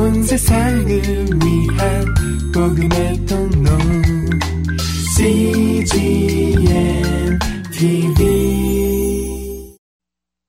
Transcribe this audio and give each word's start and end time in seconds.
온 0.00 0.22
세상을 0.22 0.88
위한 0.88 2.04
복음의 2.54 3.26
통로 3.26 3.68
CGM 5.14 6.62
TV 7.70 9.76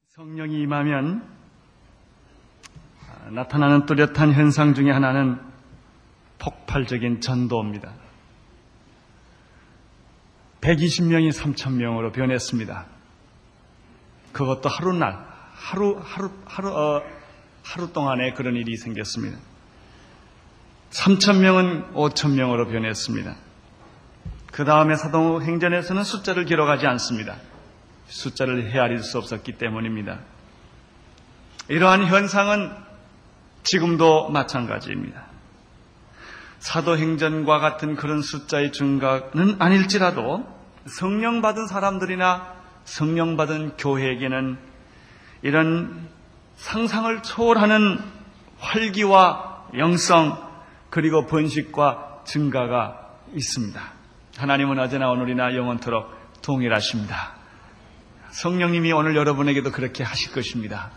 성령이 0.07 0.61
임하면 0.61 1.29
나타나는 3.31 3.85
뚜렷한 3.87 4.31
현상 4.31 4.73
중에 4.73 4.89
하나는 4.89 5.37
폭발적인 6.39 7.19
전도입니다. 7.19 7.91
120명이 10.61 11.33
3,000명으로 11.33 12.13
변했습니다. 12.13 12.85
그것도 14.31 14.69
하루날, 14.69 15.19
하루, 15.51 15.99
하루, 16.01 16.31
하루, 16.45 16.69
어, 16.69 17.20
하루 17.63 17.91
동안에 17.93 18.33
그런 18.33 18.55
일이 18.55 18.77
생겼습니다. 18.77 19.37
3,000명은 20.91 21.93
5,000명으로 21.93 22.71
변했습니다. 22.71 23.35
그 24.51 24.65
다음에 24.65 24.95
사도 24.95 25.41
행전에서는 25.41 26.03
숫자를 26.03 26.45
기록하지 26.45 26.85
않습니다. 26.87 27.37
숫자를 28.07 28.71
헤아릴 28.71 28.99
수 28.99 29.17
없었기 29.17 29.53
때문입니다. 29.53 30.19
이러한 31.69 32.05
현상은 32.05 32.71
지금도 33.63 34.29
마찬가지입니다. 34.29 35.27
사도행전과 36.59 37.59
같은 37.59 37.95
그런 37.95 38.21
숫자의 38.21 38.71
증가는 38.71 39.55
아닐지라도 39.59 40.45
성령 40.85 41.41
받은 41.41 41.67
사람들이나 41.67 42.53
성령 42.83 43.37
받은 43.37 43.77
교회에게는 43.77 44.57
이런 45.43 46.09
상상을 46.61 47.23
초월하는 47.23 47.99
활기와 48.59 49.65
영성 49.77 50.37
그리고 50.91 51.25
번식과 51.25 52.21
증가가 52.23 53.09
있습니다. 53.33 53.81
하나님은 54.37 54.77
어제나 54.77 55.09
오늘이나 55.09 55.55
영원토록 55.55 56.41
동일하십니다. 56.43 57.33
성령님이 58.29 58.91
오늘 58.93 59.15
여러분에게도 59.15 59.71
그렇게 59.71 60.03
하실 60.03 60.33
것입니다. 60.33 60.91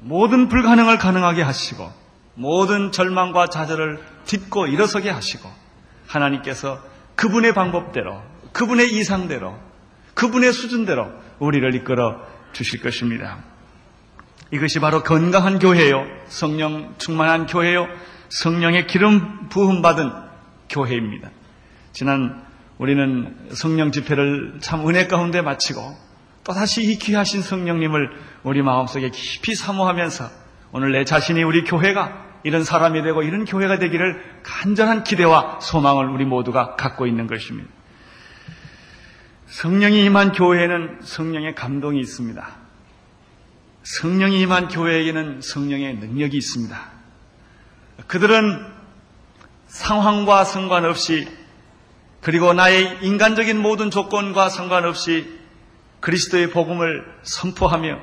모든 0.00 0.48
불가능을 0.48 0.98
가능하게 0.98 1.42
하시고 1.42 1.92
모든 2.34 2.92
절망과 2.92 3.48
좌절을 3.48 4.04
딛고 4.24 4.68
일어서게 4.68 5.10
하시고 5.10 5.50
하나님께서 6.06 6.80
그분의 7.16 7.54
방법대로 7.54 8.22
그분의 8.52 8.92
이상대로 8.92 9.58
그분의 10.14 10.52
수준대로 10.52 11.10
우리를 11.40 11.74
이끌어 11.74 12.20
주실 12.52 12.80
것입니다. 12.80 13.55
이것이 14.52 14.78
바로 14.80 15.02
건강한 15.02 15.58
교회요. 15.58 16.06
성령 16.26 16.94
충만한 16.98 17.46
교회요. 17.46 17.88
성령의 18.28 18.86
기름 18.86 19.48
부음 19.48 19.82
받은 19.82 20.10
교회입니다. 20.68 21.30
지난 21.92 22.44
우리는 22.78 23.36
성령 23.52 23.90
집회를 23.90 24.58
참 24.60 24.88
은혜 24.88 25.06
가운데 25.06 25.42
마치고 25.42 25.80
또다시 26.44 26.82
이 26.84 26.98
귀하신 26.98 27.42
성령님을 27.42 28.10
우리 28.44 28.62
마음속에 28.62 29.10
깊이 29.10 29.54
사모하면서 29.54 30.30
오늘 30.72 30.92
내 30.92 31.04
자신이 31.04 31.42
우리 31.42 31.64
교회가 31.64 32.24
이런 32.44 32.62
사람이 32.62 33.02
되고 33.02 33.22
이런 33.22 33.44
교회가 33.44 33.78
되기를 33.78 34.22
간절한 34.44 35.02
기대와 35.02 35.58
소망을 35.60 36.08
우리 36.08 36.24
모두가 36.24 36.76
갖고 36.76 37.06
있는 37.06 37.26
것입니다. 37.26 37.68
성령이 39.46 40.04
임한 40.04 40.32
교회에는 40.32 41.00
성령의 41.02 41.54
감동이 41.54 41.98
있습니다. 41.98 42.65
성령이 43.86 44.40
임한 44.40 44.66
교회에게는 44.66 45.42
성령의 45.42 45.98
능력이 45.98 46.36
있습니다. 46.36 46.76
그들은 48.08 48.66
상황과 49.68 50.42
상관없이 50.42 51.28
그리고 52.20 52.52
나의 52.52 52.98
인간적인 53.02 53.56
모든 53.56 53.92
조건과 53.92 54.48
상관없이 54.48 55.38
그리스도의 56.00 56.50
복음을 56.50 57.04
선포하며 57.22 57.96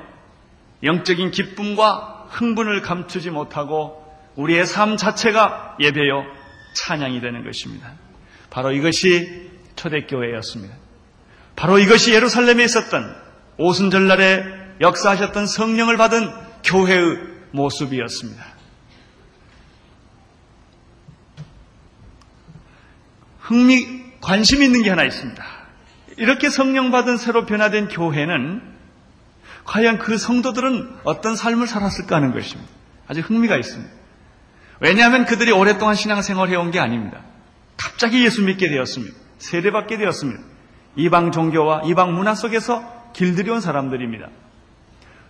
영적인 0.84 1.30
기쁨과 1.30 2.28
흥분을 2.30 2.80
감추지 2.80 3.28
못하고 3.28 4.02
우리의 4.36 4.64
삶 4.64 4.96
자체가 4.96 5.76
예배요 5.80 6.24
찬양이 6.76 7.20
되는 7.20 7.44
것입니다. 7.44 7.92
바로 8.48 8.72
이것이 8.72 9.50
초대교회였습니다. 9.76 10.74
바로 11.56 11.78
이것이 11.78 12.14
예루살렘에 12.14 12.64
있었던 12.64 13.14
오순절날에 13.58 14.63
역사하셨던 14.80 15.46
성령을 15.46 15.96
받은 15.96 16.30
교회의 16.64 17.18
모습이었습니다. 17.52 18.44
흥미, 23.40 23.86
관심 24.20 24.62
있는 24.62 24.82
게 24.82 24.90
하나 24.90 25.04
있습니다. 25.04 25.44
이렇게 26.16 26.48
성령 26.48 26.90
받은 26.90 27.16
새로 27.18 27.44
변화된 27.44 27.88
교회는 27.88 28.62
과연 29.64 29.98
그 29.98 30.18
성도들은 30.18 30.98
어떤 31.04 31.36
삶을 31.36 31.66
살았을까 31.66 32.16
하는 32.16 32.32
것입니다. 32.32 32.70
아주 33.06 33.20
흥미가 33.20 33.56
있습니다. 33.56 33.92
왜냐하면 34.80 35.24
그들이 35.24 35.52
오랫동안 35.52 35.94
신앙생활 35.94 36.48
해온 36.48 36.70
게 36.70 36.78
아닙니다. 36.80 37.20
갑자기 37.76 38.24
예수 38.24 38.42
믿게 38.42 38.68
되었습니다. 38.68 39.14
세례받게 39.38 39.98
되었습니다. 39.98 40.42
이방 40.96 41.32
종교와 41.32 41.82
이방 41.84 42.14
문화 42.14 42.34
속에서 42.34 43.10
길들여온 43.12 43.60
사람들입니다. 43.60 44.28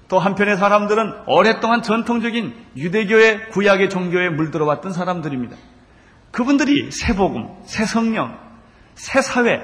또 0.08 0.18
한편의 0.18 0.56
사람들은 0.56 1.24
오랫동안 1.26 1.82
전통적인 1.82 2.54
유대교의 2.76 3.50
구약의 3.50 3.90
종교에 3.90 4.28
물들어왔던 4.30 4.92
사람들입니다. 4.92 5.56
그분들이 6.30 6.90
새 6.90 7.14
복음, 7.14 7.48
새 7.64 7.84
성령, 7.84 8.38
새 8.94 9.22
사회, 9.22 9.60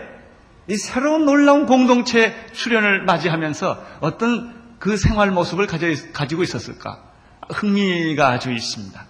이 0.69 0.77
새로운 0.77 1.25
놀라운 1.25 1.67
공동체 1.67 2.35
출현을 2.53 3.05
맞이하면서 3.05 3.85
어떤 4.01 4.55
그 4.79 4.97
생활 4.97 5.31
모습을 5.31 5.67
가지고 5.67 6.43
있었을까? 6.43 7.03
흥미가 7.51 8.29
아주 8.29 8.53
있습니다. 8.53 9.07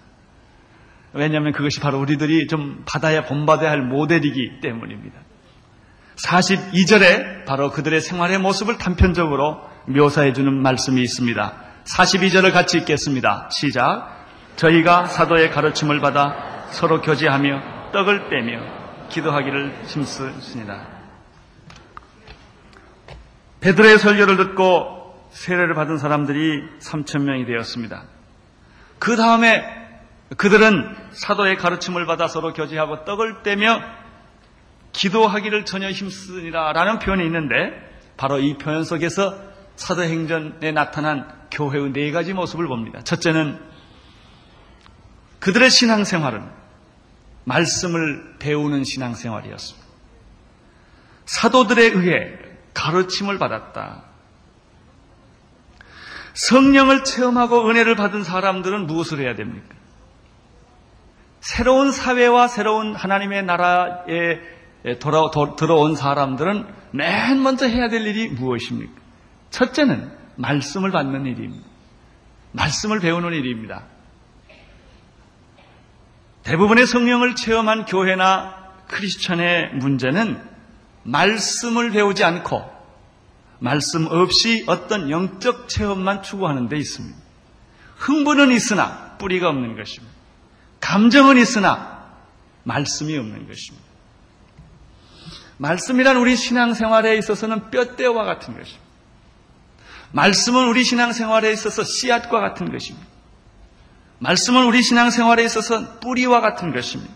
왜냐하면 1.13 1.53
그것이 1.53 1.79
바로 1.79 1.99
우리들이 1.99 2.47
좀 2.47 2.83
받아야 2.85 3.25
본받아야 3.25 3.69
할 3.69 3.81
모델이기 3.81 4.59
때문입니다. 4.61 5.19
42절에 6.15 7.45
바로 7.45 7.69
그들의 7.71 8.01
생활의 8.01 8.39
모습을 8.39 8.77
단편적으로 8.77 9.61
묘사해 9.85 10.33
주는 10.33 10.53
말씀이 10.61 11.01
있습니다. 11.01 11.53
42절을 11.85 12.53
같이 12.53 12.77
읽겠습니다. 12.79 13.49
시작. 13.51 14.21
저희가 14.55 15.05
사도의 15.05 15.51
가르침을 15.51 15.99
받아 15.99 16.67
서로 16.69 17.01
교제하며 17.01 17.91
떡을 17.91 18.29
빼며 18.29 18.61
기도하기를 19.09 19.83
힘쓰시니다. 19.85 20.87
베드로의 23.59 23.97
설교를 23.99 24.37
듣고 24.37 25.29
세례를 25.31 25.73
받은 25.73 25.97
사람들이 25.97 26.63
3천 26.79 27.23
명이 27.23 27.45
되었습니다. 27.45 28.03
그 28.99 29.15
다음에 29.15 29.63
그들은 30.37 30.95
사도의 31.11 31.57
가르침을 31.57 32.05
받아 32.05 32.27
서로 32.27 32.53
교제하고 32.53 33.03
떡을 33.03 33.43
떼며 33.43 33.81
기도하기를 34.93 35.65
전혀 35.65 35.89
힘쓰니라 35.89 36.73
라는 36.73 36.99
표현이 36.99 37.25
있는데 37.25 37.55
바로 38.17 38.39
이 38.39 38.57
표현 38.57 38.83
속에서 38.83 39.50
사도행전에 39.81 40.71
나타난 40.71 41.27
교회의 41.49 41.91
네 41.91 42.11
가지 42.11 42.33
모습을 42.33 42.67
봅니다. 42.67 43.03
첫째는 43.03 43.59
그들의 45.39 45.71
신앙생활은 45.71 46.47
말씀을 47.45 48.35
배우는 48.37 48.83
신앙생활이었습니다. 48.83 49.87
사도들에 51.25 51.83
의해 51.83 52.37
가르침을 52.75 53.39
받았다. 53.39 54.03
성령을 56.35 57.03
체험하고 57.03 57.67
은혜를 57.67 57.95
받은 57.95 58.23
사람들은 58.23 58.85
무엇을 58.85 59.19
해야 59.19 59.35
됩니까? 59.35 59.75
새로운 61.39 61.91
사회와 61.91 62.47
새로운 62.47 62.95
하나님의 62.95 63.43
나라에 63.45 64.39
돌아, 64.99 65.31
도, 65.31 65.55
들어온 65.55 65.95
사람들은 65.95 66.67
맨 66.91 67.41
먼저 67.41 67.67
해야 67.67 67.89
될 67.89 68.05
일이 68.05 68.29
무엇입니까? 68.29 69.00
첫째는 69.51 70.11
말씀을 70.35 70.91
받는 70.91 71.25
일입니다. 71.25 71.67
말씀을 72.53 72.99
배우는 72.99 73.33
일입니다. 73.33 73.83
대부분의 76.43 76.87
성령을 76.87 77.35
체험한 77.35 77.85
교회나 77.85 78.73
크리스천의 78.87 79.75
문제는 79.75 80.41
말씀을 81.03 81.91
배우지 81.91 82.23
않고 82.23 82.69
말씀 83.59 84.07
없이 84.07 84.65
어떤 84.67 85.09
영적 85.11 85.69
체험만 85.69 86.23
추구하는 86.23 86.67
데 86.67 86.77
있습니다. 86.77 87.17
흥분은 87.97 88.51
있으나 88.51 89.15
뿌리가 89.19 89.49
없는 89.49 89.75
것입니다. 89.75 90.13
감정은 90.79 91.37
있으나 91.37 92.11
말씀이 92.63 93.15
없는 93.15 93.47
것입니다. 93.47 93.87
말씀이란 95.57 96.17
우리 96.17 96.35
신앙생활에 96.35 97.17
있어서는 97.17 97.69
뼈대와 97.69 98.23
같은 98.23 98.57
것입니다. 98.57 98.90
말씀은 100.13 100.67
우리 100.67 100.83
신앙생활에 100.83 101.51
있어서 101.51 101.83
씨앗과 101.83 102.39
같은 102.39 102.71
것입니다. 102.71 103.07
말씀은 104.19 104.65
우리 104.65 104.81
신앙생활에 104.83 105.43
있어서 105.45 105.99
뿌리와 105.99 106.41
같은 106.41 106.71
것입니다. 106.73 107.11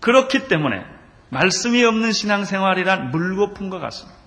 그렇기 0.00 0.48
때문에 0.48 0.84
말씀이 1.30 1.82
없는 1.84 2.12
신앙생활이란 2.12 3.10
물거품과 3.10 3.78
같습니다. 3.78 4.18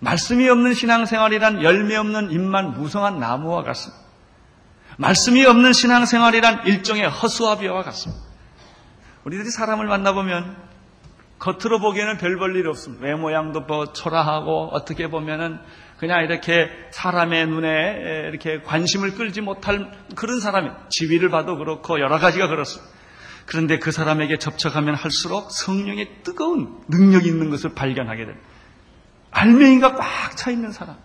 말씀이 0.00 0.48
없는 0.48 0.74
신앙생활이란 0.74 1.62
열매 1.62 1.96
없는 1.96 2.32
잎만 2.32 2.72
무성한 2.72 3.18
나무와 3.20 3.62
같습니다. 3.62 4.02
말씀이 4.98 5.44
없는 5.44 5.72
신앙생활이란 5.72 6.66
일종의 6.66 7.08
허수아비와 7.08 7.82
같습니다. 7.84 8.22
우리들이 9.24 9.50
사람을 9.50 9.86
만나보면 9.86 10.56
겉으로 11.38 11.80
보기에는 11.80 12.18
별 12.18 12.38
볼 12.38 12.56
일 12.56 12.68
없습니다. 12.68 13.04
외 13.04 13.14
모양도 13.14 13.62
뭐 13.62 13.92
초라하고 13.92 14.70
어떻게 14.72 15.08
보면은 15.08 15.58
그냥 16.02 16.24
이렇게 16.24 16.68
사람의 16.90 17.46
눈에 17.46 18.26
이렇게 18.28 18.60
관심을 18.62 19.14
끌지 19.14 19.40
못할 19.40 19.88
그런 20.16 20.40
사람이 20.40 20.68
지위를 20.88 21.30
봐도 21.30 21.56
그렇고 21.56 22.00
여러 22.00 22.18
가지가 22.18 22.48
그렇습니다. 22.48 22.92
그런데 23.46 23.78
그 23.78 23.92
사람에게 23.92 24.38
접촉하면 24.38 24.96
할수록 24.96 25.52
성령의 25.52 26.24
뜨거운 26.24 26.80
능력이 26.88 27.28
있는 27.28 27.50
것을 27.50 27.74
발견하게 27.74 28.24
됩니다. 28.24 28.48
알맹이가 29.30 29.94
꽉 29.94 30.34
차 30.34 30.50
있는 30.50 30.72
사람, 30.72 30.96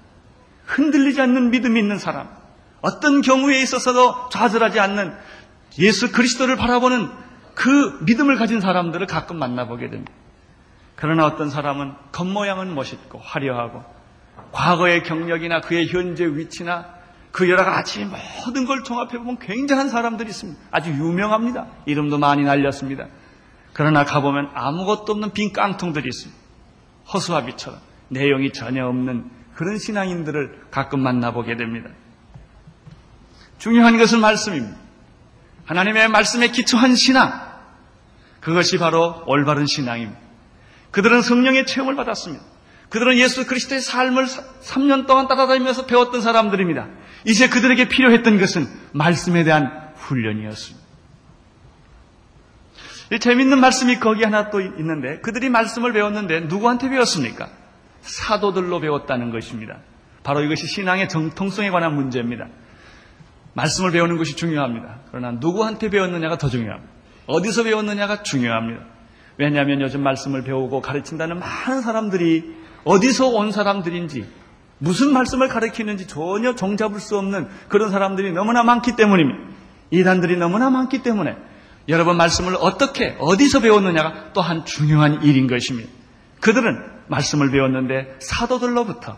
흔들리지 0.65 1.21
않는 1.21 1.51
믿음이 1.51 1.79
있는 1.79 1.99
사람, 1.99 2.29
어떤 2.81 3.21
경우에 3.21 3.61
있어서도 3.61 4.29
좌절하지 4.29 4.79
않는 4.79 5.13
예수 5.77 6.11
그리스도를 6.11 6.55
바라보는 6.55 7.07
그 7.53 7.99
믿음을 8.01 8.35
가진 8.38 8.61
사람들을 8.61 9.05
가끔 9.05 9.38
만나보게 9.38 9.91
됩니다. 9.91 10.11
그러나 10.95 11.27
어떤 11.27 11.51
사람은 11.51 11.94
겉모양은 12.13 12.73
멋있고 12.73 13.19
화려하고 13.19 13.96
과거의 14.51 15.03
경력이나 15.03 15.61
그의 15.61 15.88
현재 15.88 16.25
위치나 16.25 16.97
그 17.31 17.49
여러 17.49 17.63
가지 17.63 18.03
모든 18.05 18.65
걸 18.65 18.83
종합해보면 18.83 19.39
굉장한 19.39 19.89
사람들이 19.89 20.29
있습니다. 20.29 20.59
아주 20.71 20.89
유명합니다. 20.89 21.67
이름도 21.85 22.17
많이 22.17 22.44
날렸습니다. 22.44 23.07
그러나 23.73 24.03
가보면 24.05 24.49
아무것도 24.55 25.13
없는 25.13 25.33
빈 25.33 25.53
깡통들이 25.53 26.07
있습니다. 26.07 26.41
허수아비처럼 27.13 27.79
내용이 28.09 28.51
전혀 28.53 28.88
없는 28.88 29.29
그런 29.53 29.77
신앙인들을 29.77 30.67
가끔 30.71 31.01
만나보게 31.01 31.57
됩니다. 31.57 31.89
중요한 33.59 33.97
것은 33.97 34.19
말씀입니다. 34.19 34.77
하나님의 35.65 36.07
말씀에 36.09 36.47
기초한 36.49 36.95
신앙. 36.95 37.47
그것이 38.39 38.77
바로 38.77 39.23
올바른 39.25 39.65
신앙입니다. 39.65 40.19
그들은 40.91 41.21
성령의 41.21 41.65
체험을 41.65 41.95
받았습니다. 41.95 42.44
그들은 42.89 43.17
예수 43.17 43.45
그리스도의 43.45 43.81
삶을 43.81 44.25
3년 44.25 45.07
동안 45.07 45.27
따라다니면서 45.27 45.85
배웠던 45.85 46.21
사람들입니다. 46.21 46.87
이제 47.25 47.49
그들에게 47.49 47.89
필요했던 47.89 48.39
것은 48.39 48.67
말씀에 48.93 49.43
대한 49.43 49.91
훈련이었습니다. 49.95 50.87
재밌는 53.19 53.59
말씀이 53.59 53.99
거기 53.99 54.23
하나 54.23 54.49
또 54.49 54.59
있는데 54.59 55.19
그들이 55.19 55.49
말씀을 55.49 55.93
배웠는데 55.93 56.41
누구한테 56.41 56.89
배웠습니까? 56.89 57.49
사도들로 58.01 58.79
배웠다는 58.79 59.31
것입니다. 59.31 59.79
바로 60.23 60.43
이것이 60.43 60.67
신앙의 60.67 61.07
정통성에 61.07 61.69
관한 61.69 61.95
문제입니다. 61.95 62.47
말씀을 63.53 63.91
배우는 63.91 64.17
것이 64.17 64.35
중요합니다. 64.35 64.99
그러나 65.09 65.31
누구한테 65.31 65.89
배웠느냐가 65.89 66.37
더 66.37 66.49
중요합니다. 66.49 66.93
어디서 67.27 67.63
배웠느냐가 67.63 68.23
중요합니다. 68.23 68.83
왜냐하면 69.37 69.81
요즘 69.81 70.03
말씀을 70.03 70.43
배우고 70.43 70.81
가르친다는 70.81 71.39
많은 71.39 71.81
사람들이 71.81 72.66
어디서 72.87 73.27
온 73.27 73.51
사람들인지 73.51 74.25
무슨 74.79 75.11
말씀을 75.11 75.47
가르치는지 75.47 76.07
전혀 76.07 76.55
종잡을 76.55 76.99
수 76.99 77.17
없는 77.17 77.47
그런 77.67 77.91
사람들이 77.91 78.31
너무나 78.31 78.63
많기 78.63 78.95
때문입니다. 78.95 79.55
이단들이 79.91 80.37
너무나 80.37 80.69
많기 80.69 81.01
때문에 81.03 81.35
여러분 81.89 82.17
말씀을 82.17 82.55
어떻게 82.59 83.15
어디서 83.19 83.61
배웠느냐가 83.61 84.33
또한 84.33 84.65
중요한 84.65 85.23
일인 85.23 85.47
것입니다. 85.47 85.89
그들은 86.41 86.77
말씀을 87.07 87.51
배웠는데 87.51 88.17
사도들로부터 88.19 89.17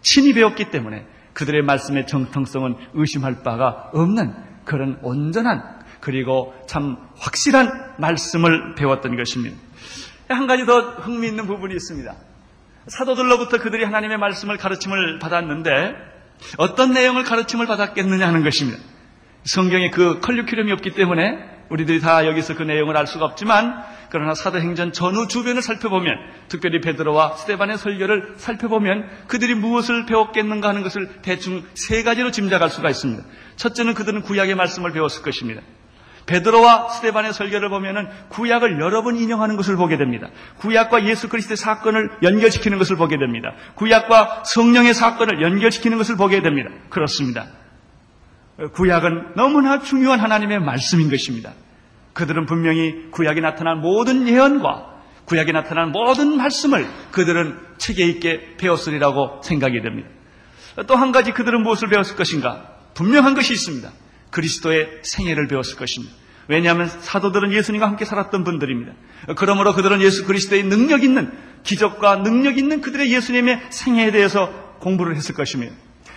친히 0.00 0.32
배웠기 0.32 0.70
때문에 0.70 1.06
그들의 1.34 1.62
말씀의 1.62 2.06
정통성은 2.06 2.76
의심할 2.94 3.42
바가 3.42 3.90
없는 3.92 4.34
그런 4.64 4.98
온전한 5.02 5.78
그리고 6.00 6.54
참 6.66 6.96
확실한 7.18 7.94
말씀을 7.98 8.74
배웠던 8.74 9.16
것입니다. 9.16 9.56
한 10.28 10.46
가지 10.46 10.66
더 10.66 10.80
흥미있는 10.80 11.46
부분이 11.46 11.74
있습니다. 11.74 12.14
사도들로부터 12.88 13.58
그들이 13.58 13.84
하나님의 13.84 14.18
말씀을 14.18 14.56
가르침을 14.56 15.18
받았는데 15.18 15.94
어떤 16.56 16.92
내용을 16.92 17.24
가르침을 17.24 17.66
받았겠느냐 17.66 18.26
하는 18.26 18.42
것입니다. 18.42 18.78
성경에 19.44 19.90
그 19.90 20.20
컬리큐럼이 20.20 20.72
없기 20.72 20.92
때문에 20.92 21.58
우리들이 21.70 22.00
다 22.00 22.26
여기서 22.26 22.54
그 22.54 22.62
내용을 22.62 22.96
알 22.96 23.06
수가 23.06 23.26
없지만 23.26 23.84
그러나 24.10 24.34
사도행전 24.34 24.92
전후 24.92 25.28
주변을 25.28 25.60
살펴보면 25.60 26.14
특별히 26.48 26.80
베드로와 26.80 27.36
스테반의 27.36 27.76
설교를 27.76 28.34
살펴보면 28.36 29.08
그들이 29.26 29.54
무엇을 29.54 30.06
배웠겠는가 30.06 30.68
하는 30.68 30.82
것을 30.82 31.20
대충 31.20 31.64
세 31.74 32.02
가지로 32.02 32.30
짐작할 32.30 32.70
수가 32.70 32.88
있습니다. 32.88 33.22
첫째는 33.56 33.94
그들은 33.94 34.22
구약의 34.22 34.54
말씀을 34.54 34.92
배웠을 34.92 35.22
것입니다. 35.22 35.60
베드로와 36.28 36.90
스테반의 36.90 37.32
설교를 37.32 37.70
보면은 37.70 38.06
구약을 38.28 38.78
여러 38.80 39.02
번 39.02 39.16
인용하는 39.16 39.56
것을 39.56 39.76
보게 39.76 39.96
됩니다. 39.96 40.28
구약과 40.58 41.06
예수 41.06 41.28
그리스도의 41.28 41.56
사건을 41.56 42.10
연결시키는 42.22 42.78
것을 42.78 42.96
보게 42.96 43.16
됩니다. 43.16 43.54
구약과 43.74 44.44
성령의 44.44 44.92
사건을 44.94 45.42
연결시키는 45.42 45.96
것을 45.96 46.16
보게 46.16 46.42
됩니다. 46.42 46.70
그렇습니다. 46.90 47.46
구약은 48.74 49.34
너무나 49.36 49.80
중요한 49.80 50.20
하나님의 50.20 50.60
말씀인 50.60 51.10
것입니다. 51.10 51.52
그들은 52.12 52.46
분명히 52.46 53.10
구약에 53.10 53.40
나타난 53.40 53.80
모든 53.80 54.28
예언과 54.28 54.86
구약에 55.24 55.52
나타난 55.52 55.92
모든 55.92 56.36
말씀을 56.36 56.86
그들은 57.12 57.58
체계 57.78 58.04
있게 58.06 58.56
배웠으리라고 58.58 59.40
생각이 59.42 59.80
됩니다. 59.80 60.08
또 60.86 60.94
한 60.96 61.12
가지 61.12 61.32
그들은 61.32 61.62
무엇을 61.62 61.88
배웠을 61.88 62.16
것인가? 62.16 62.68
분명한 62.94 63.34
것이 63.34 63.52
있습니다. 63.52 63.90
그리스도의 64.30 65.00
생애를 65.02 65.48
배웠을 65.48 65.76
것입니다. 65.76 66.14
왜냐하면 66.48 66.88
사도들은 66.88 67.52
예수님과 67.52 67.86
함께 67.86 68.04
살았던 68.04 68.42
분들입니다. 68.44 68.92
그러므로 69.36 69.74
그들은 69.74 70.00
예수 70.00 70.24
그리스도의 70.24 70.64
능력 70.64 71.04
있는 71.04 71.30
기적과 71.62 72.22
능력 72.22 72.56
있는 72.56 72.80
그들의 72.80 73.12
예수님의 73.12 73.60
생애에 73.70 74.10
대해서 74.10 74.50
공부를 74.80 75.16
했을 75.16 75.34
것입니다. 75.34 75.74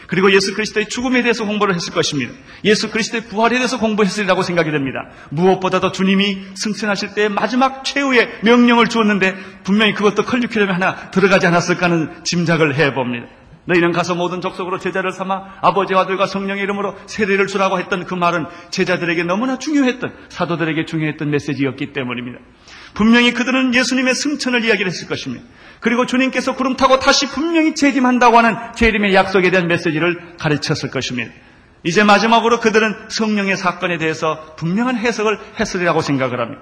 그리고 0.08 0.34
예수 0.34 0.54
그리스도의 0.54 0.90
죽음에 0.90 1.22
대해서 1.22 1.46
공부를 1.46 1.74
했을 1.74 1.94
것입니다. 1.94 2.34
예수 2.66 2.92
그리스도의 2.92 3.28
부활에 3.28 3.56
대해서 3.56 3.80
공부했으리라고 3.80 4.44
생각이 4.44 4.70
됩니다. 4.70 5.10
무엇보다도 5.30 5.94
주님이 5.94 6.38
승천하실 6.56 7.14
때 7.14 7.30
마지막 7.30 7.86
최후의 7.86 8.40
명령을 8.44 8.88
주었는데 8.88 9.36
분명히 9.64 9.94
그것도 9.94 10.24
컬리큐럼에 10.24 10.74
하나 10.74 11.12
들어가지 11.12 11.48
않았을까 11.48 11.86
하는 11.86 12.24
짐작을 12.26 12.76
해봅니다. 12.76 13.28
너희는 13.66 13.92
가서 13.92 14.16
모든 14.16 14.42
족속으로 14.42 14.80
제자를 14.80 15.12
삼아 15.12 15.60
아버지와 15.62 16.02
아들과 16.02 16.26
성령의 16.26 16.64
이름으로 16.64 16.96
세례를 17.06 17.48
주라고 17.48 17.80
했던 17.80 18.06
그 18.06 18.14
말은 18.14 18.46
제자들에게 18.72 19.24
너무나 19.24 19.58
중요했던 19.58 20.14
사도들에게 20.30 20.86
중요했던 20.86 21.30
메시지였기 21.30 21.94
때문입니다. 21.94 22.40
분명히 22.94 23.34
그들은 23.34 23.74
예수님의 23.74 24.16
승천을 24.16 24.66
이야기를 24.66 24.88
했을 24.88 25.08
것입니다. 25.08 25.46
그리고 25.80 26.06
주님께서 26.06 26.56
구름 26.56 26.76
타고 26.76 27.00
다시 27.00 27.28
분명히 27.28 27.76
재림한다고 27.76 28.38
하는 28.38 28.56
재림의 28.76 29.14
약속에 29.14 29.52
대한 29.52 29.68
메시지를 29.68 30.38
가르쳤을 30.38 30.90
것입니다. 30.90 31.32
이제 31.84 32.04
마지막으로 32.04 32.60
그들은 32.60 33.10
성령의 33.10 33.58
사건에 33.58 33.98
대해서 33.98 34.56
분명한 34.56 34.98
해석을 34.98 35.40
했으리라고 35.60 36.02
생각을 36.02 36.40
합니다. 36.40 36.62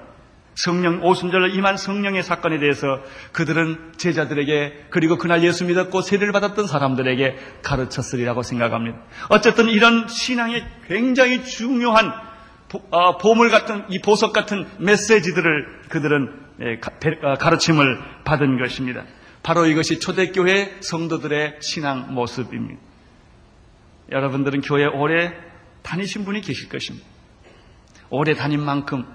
성령 0.60 1.02
오순절 1.02 1.56
임한 1.56 1.78
성령의 1.78 2.22
사건에 2.22 2.60
대해서 2.60 3.02
그들은 3.32 3.94
제자들에게 3.96 4.88
그리고 4.90 5.18
그날 5.18 5.42
예수 5.42 5.64
믿었고 5.64 6.02
세례를 6.02 6.34
받았던 6.34 6.68
사람들에게 6.68 7.38
가르쳤으리라고 7.64 8.44
생각합니다. 8.44 9.00
어쨌든 9.30 9.70
이런 9.70 10.10
신앙의 10.10 10.68
굉장히 10.86 11.46
중요한 11.46 12.12
어, 12.92 13.18
보물 13.18 13.50
같은 13.50 13.86
이 13.88 14.00
보석 14.00 14.34
같은 14.34 14.68
메시지들을 14.80 15.84
그들은 15.88 16.40
예, 16.62 16.74
어, 17.24 17.36
가르침을 17.36 17.98
받은 18.26 18.62
것입니다. 18.62 19.06
바로 19.42 19.66
이것이 19.66 20.02
초대교회 20.02 20.82
성도들의 20.82 21.60
신앙 21.62 22.14
모습입니다. 22.14 22.82
여러분들은 24.12 24.60
교회 24.60 24.86
오래 24.88 25.32
다니신 25.84 26.26
분이 26.26 26.42
계실 26.42 26.68
것입니다. 26.68 27.08
오래 28.10 28.34
다닌 28.34 28.60
만큼 28.62 29.06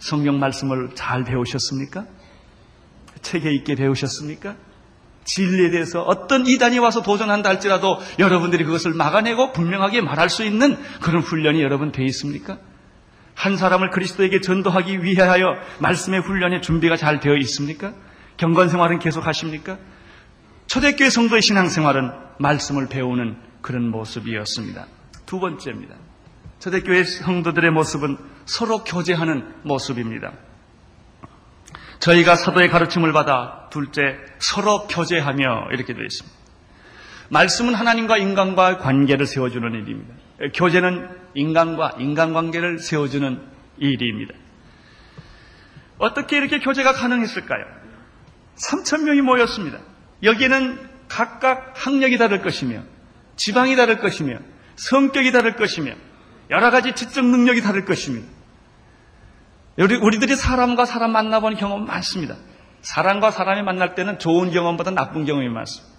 성경 0.00 0.40
말씀을 0.40 0.90
잘 0.94 1.22
배우셨습니까? 1.24 2.06
책에 3.22 3.52
있게 3.52 3.76
배우셨습니까? 3.76 4.56
진리에 5.24 5.70
대해서 5.70 6.02
어떤 6.02 6.46
이단이 6.46 6.78
와서 6.78 7.02
도전한다 7.02 7.50
할지라도 7.50 7.98
여러분들이 8.18 8.64
그것을 8.64 8.94
막아내고 8.94 9.52
분명하게 9.52 10.00
말할 10.00 10.28
수 10.28 10.44
있는 10.44 10.76
그런 11.00 11.22
훈련이 11.22 11.62
여러분 11.62 11.92
돼 11.92 12.04
있습니까? 12.06 12.58
한 13.34 13.56
사람을 13.56 13.90
그리스도에게 13.90 14.40
전도하기 14.40 15.04
위하여 15.04 15.54
말씀의 15.78 16.20
훈련에 16.20 16.60
준비가 16.60 16.96
잘 16.96 17.20
되어 17.20 17.36
있습니까? 17.36 17.92
경건 18.38 18.70
생활은 18.70 18.98
계속 18.98 19.26
하십니까? 19.26 19.78
초대교회 20.66 21.10
성도의 21.10 21.42
신앙생활은 21.42 22.10
말씀을 22.38 22.88
배우는 22.88 23.36
그런 23.60 23.90
모습이었습니다. 23.90 24.86
두 25.26 25.38
번째입니다. 25.38 25.96
초대교회 26.60 27.04
성도들의 27.04 27.70
모습은 27.70 28.18
서로 28.44 28.84
교제하는 28.84 29.54
모습입니다. 29.62 30.32
저희가 32.00 32.36
사도의 32.36 32.68
가르침을 32.68 33.12
받아 33.12 33.68
둘째 33.70 34.00
서로 34.38 34.86
교제하며 34.86 35.70
이렇게 35.72 35.94
되어 35.94 36.04
있습니다. 36.04 36.38
말씀은 37.30 37.74
하나님과 37.74 38.18
인간과 38.18 38.78
관계를 38.78 39.26
세워주는 39.26 39.72
일입니다. 39.72 40.14
교제는 40.54 41.08
인간과 41.34 41.92
인간관계를 41.98 42.78
세워주는 42.78 43.40
일입니다. 43.78 44.34
어떻게 45.98 46.38
이렇게 46.38 46.58
교제가 46.60 46.92
가능했을까요? 46.92 47.64
3천 48.56 49.04
명이 49.04 49.20
모였습니다. 49.22 49.78
여기에는 50.22 50.90
각각 51.08 51.74
학력이 51.76 52.18
다를 52.18 52.42
것이며 52.42 52.82
지방이 53.36 53.76
다를 53.76 53.98
것이며 53.98 54.38
성격이 54.76 55.32
다를 55.32 55.56
것이며 55.56 55.92
여러 56.50 56.70
가지 56.70 56.94
지적 56.94 57.24
능력이 57.24 57.62
다를 57.62 57.84
것이며 57.84 58.22
우리들이 59.78 60.36
사람과 60.36 60.84
사람 60.84 61.12
만나본 61.12 61.56
경험 61.56 61.86
많습니다. 61.86 62.36
사람과 62.82 63.30
사람이 63.30 63.62
만날 63.62 63.94
때는 63.94 64.18
좋은 64.18 64.50
경험보다 64.50 64.90
나쁜 64.90 65.24
경험이 65.24 65.48
많습니다. 65.48 65.94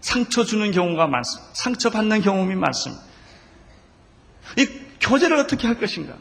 상처 0.00 0.44
주는 0.44 0.70
경우가 0.72 1.06
많습니다. 1.06 1.50
상처 1.54 1.90
받는 1.90 2.20
경험이 2.22 2.54
많습니다. 2.56 3.02
이 4.58 4.68
교제를 5.00 5.36
어떻게 5.38 5.66
할 5.66 5.78
것인가? 5.78 6.14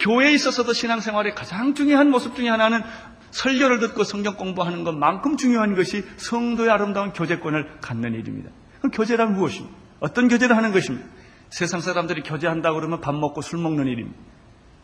교회에 0.00 0.32
있어서도 0.32 0.72
신앙생활의 0.72 1.34
가장 1.34 1.74
중요한 1.74 2.10
모습 2.10 2.36
중에 2.36 2.48
하나는 2.48 2.82
설교를 3.30 3.80
듣고 3.80 4.04
성경 4.04 4.36
공부하는 4.36 4.84
것만큼 4.84 5.36
중요한 5.36 5.74
것이 5.74 6.04
성도의 6.16 6.70
아름다운 6.70 7.12
교제권을 7.12 7.80
갖는 7.80 8.14
일입니다. 8.14 8.50
그럼 8.78 8.90
교제란 8.92 9.34
무엇입니까? 9.34 9.76
어떤 10.00 10.28
교제를 10.28 10.56
하는 10.56 10.72
것입니까? 10.72 11.06
세상 11.50 11.80
사람들이 11.80 12.22
교제한다고 12.22 12.76
그러면 12.76 13.00
밥 13.00 13.14
먹고 13.14 13.40
술 13.40 13.58
먹는 13.58 13.86
일입니다. 13.86 14.18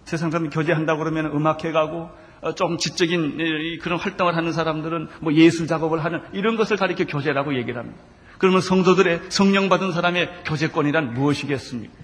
세상 0.04 0.30
사람들이 0.30 0.54
교제한다고 0.54 0.98
그러면 0.98 1.26
음악회 1.26 1.72
가고 1.72 2.10
어, 2.40 2.54
좀 2.54 2.76
지적인 2.76 3.78
그런 3.80 3.98
활동을 3.98 4.36
하는 4.36 4.52
사람들은 4.52 5.08
뭐 5.20 5.32
예술 5.32 5.66
작업을 5.66 6.04
하는 6.04 6.22
이런 6.32 6.56
것을 6.56 6.76
가리켜 6.76 7.04
교제라고 7.06 7.56
얘기를 7.56 7.78
합니다. 7.78 8.00
그러면 8.38 8.60
성도들의 8.60 9.22
성령 9.30 9.68
받은 9.68 9.92
사람의 9.92 10.42
교제권이란 10.44 11.14
무엇이겠습니까? 11.14 11.94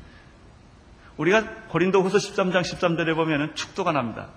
우리가 1.18 1.44
고린도 1.68 2.02
후서 2.02 2.16
13장 2.16 2.62
13절에 2.62 3.14
보면 3.14 3.54
축도가 3.54 3.92
납니다. 3.92 4.28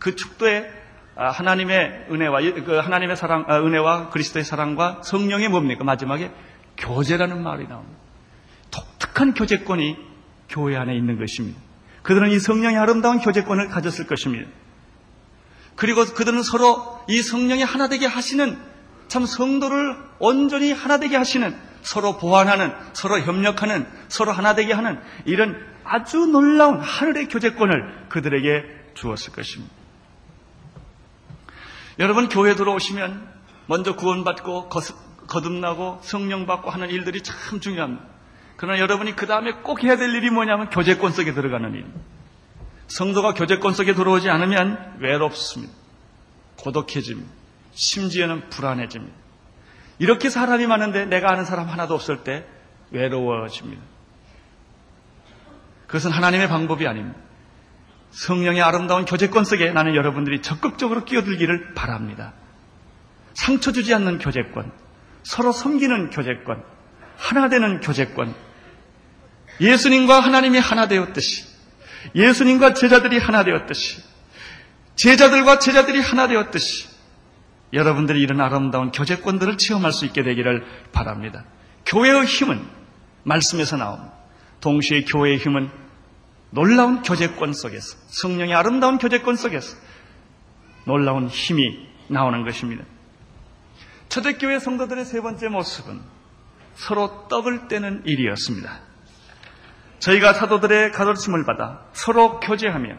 그 0.00 0.16
축도에 0.16 0.68
아, 1.14 1.30
하나님의 1.30 2.06
은혜와 2.10 2.40
그 2.64 2.76
하나님의 2.76 3.16
사랑 3.16 3.44
아, 3.48 3.58
은혜와 3.58 4.10
그리스도의 4.10 4.44
사랑과 4.44 5.00
성령의 5.02 5.48
뭡니까 5.48 5.84
마지막에 5.84 6.30
교제라는 6.76 7.42
말이 7.42 7.66
나옵니다. 7.68 8.05
독특한 9.16 9.32
교제권이 9.32 9.96
교회 10.48 10.76
안에 10.76 10.94
있는 10.94 11.18
것입니다. 11.18 11.58
그들은 12.02 12.30
이 12.30 12.38
성령의 12.38 12.78
아름다운 12.78 13.18
교제권을 13.18 13.68
가졌을 13.68 14.06
것입니다. 14.06 14.48
그리고 15.74 16.04
그들은 16.04 16.42
서로 16.42 17.00
이 17.08 17.20
성령이 17.20 17.62
하나 17.62 17.88
되게 17.88 18.06
하시는 18.06 18.58
참 19.08 19.26
성도를 19.26 19.96
온전히 20.18 20.72
하나 20.72 20.98
되게 20.98 21.16
하시는 21.16 21.56
서로 21.82 22.18
보완하는 22.18 22.72
서로 22.92 23.18
협력하는 23.20 23.86
서로 24.08 24.32
하나 24.32 24.54
되게 24.54 24.72
하는 24.72 25.00
이런 25.24 25.56
아주 25.84 26.26
놀라운 26.26 26.80
하늘의 26.80 27.28
교제권을 27.28 28.08
그들에게 28.08 28.64
주었을 28.94 29.32
것입니다. 29.32 29.74
여러분 31.98 32.28
교회 32.28 32.54
들어오시면 32.54 33.34
먼저 33.66 33.96
구원받고 33.96 34.68
거듭나고 35.26 36.00
성령 36.02 36.46
받고 36.46 36.70
하는 36.70 36.90
일들이 36.90 37.22
참 37.22 37.60
중요합니다. 37.60 38.15
그러나 38.56 38.78
여러분이 38.78 39.16
그 39.16 39.26
다음에 39.26 39.52
꼭 39.62 39.84
해야 39.84 39.96
될 39.96 40.14
일이 40.14 40.30
뭐냐면 40.30 40.70
교제권 40.70 41.12
속에 41.12 41.34
들어가는 41.34 41.74
일. 41.74 41.86
성도가 42.88 43.34
교제권 43.34 43.74
속에 43.74 43.94
들어오지 43.94 44.30
않으면 44.30 44.96
외롭습니다. 45.00 45.72
고독해집니다. 46.58 47.30
심지어는 47.72 48.48
불안해집니다. 48.48 49.14
이렇게 49.98 50.30
사람이 50.30 50.66
많은데 50.66 51.04
내가 51.06 51.30
아는 51.30 51.44
사람 51.44 51.68
하나도 51.68 51.94
없을 51.94 52.24
때 52.24 52.46
외로워집니다. 52.90 53.82
그것은 55.86 56.10
하나님의 56.10 56.48
방법이 56.48 56.86
아닙니다. 56.86 57.18
성령의 58.10 58.62
아름다운 58.62 59.04
교제권 59.04 59.44
속에 59.44 59.72
나는 59.72 59.94
여러분들이 59.94 60.40
적극적으로 60.42 61.04
끼어들기를 61.04 61.74
바랍니다. 61.74 62.32
상처 63.34 63.72
주지 63.72 63.92
않는 63.94 64.18
교제권, 64.18 64.72
서로 65.22 65.52
섬기는 65.52 66.10
교제권, 66.10 66.64
하나 67.16 67.48
되는 67.48 67.80
교제권, 67.80 68.34
예수님과 69.60 70.20
하나님이 70.20 70.58
하나 70.58 70.88
되었듯이, 70.88 71.44
예수님과 72.14 72.74
제자들이 72.74 73.18
하나 73.18 73.44
되었듯이, 73.44 74.02
제자들과 74.96 75.58
제자들이 75.58 76.00
하나 76.00 76.28
되었듯이, 76.28 76.88
여러분들이 77.72 78.20
이런 78.20 78.40
아름다운 78.40 78.90
교제권들을 78.92 79.58
체험할 79.58 79.92
수 79.92 80.06
있게 80.06 80.22
되기를 80.22 80.64
바랍니다. 80.92 81.44
교회의 81.84 82.24
힘은 82.24 82.64
말씀에서 83.24 83.76
나옵니다. 83.76 84.12
동시에 84.60 85.04
교회의 85.04 85.38
힘은 85.38 85.70
놀라운 86.50 87.02
교제권 87.02 87.52
속에서 87.52 87.96
성령의 88.06 88.54
아름다운 88.54 88.98
교제권 88.98 89.36
속에서 89.36 89.76
놀라운 90.84 91.28
힘이 91.28 91.88
나오는 92.08 92.44
것입니다. 92.44 92.84
초대교회 94.08 94.60
성도들의 94.60 95.04
세 95.04 95.20
번째 95.20 95.48
모습은 95.48 96.00
서로 96.76 97.26
떡을 97.28 97.68
떼는 97.68 98.02
일이었습니다. 98.06 98.85
저희가 99.98 100.34
사도들의 100.34 100.92
가르침을 100.92 101.44
받아 101.44 101.80
서로 101.92 102.40
교제하며 102.40 102.94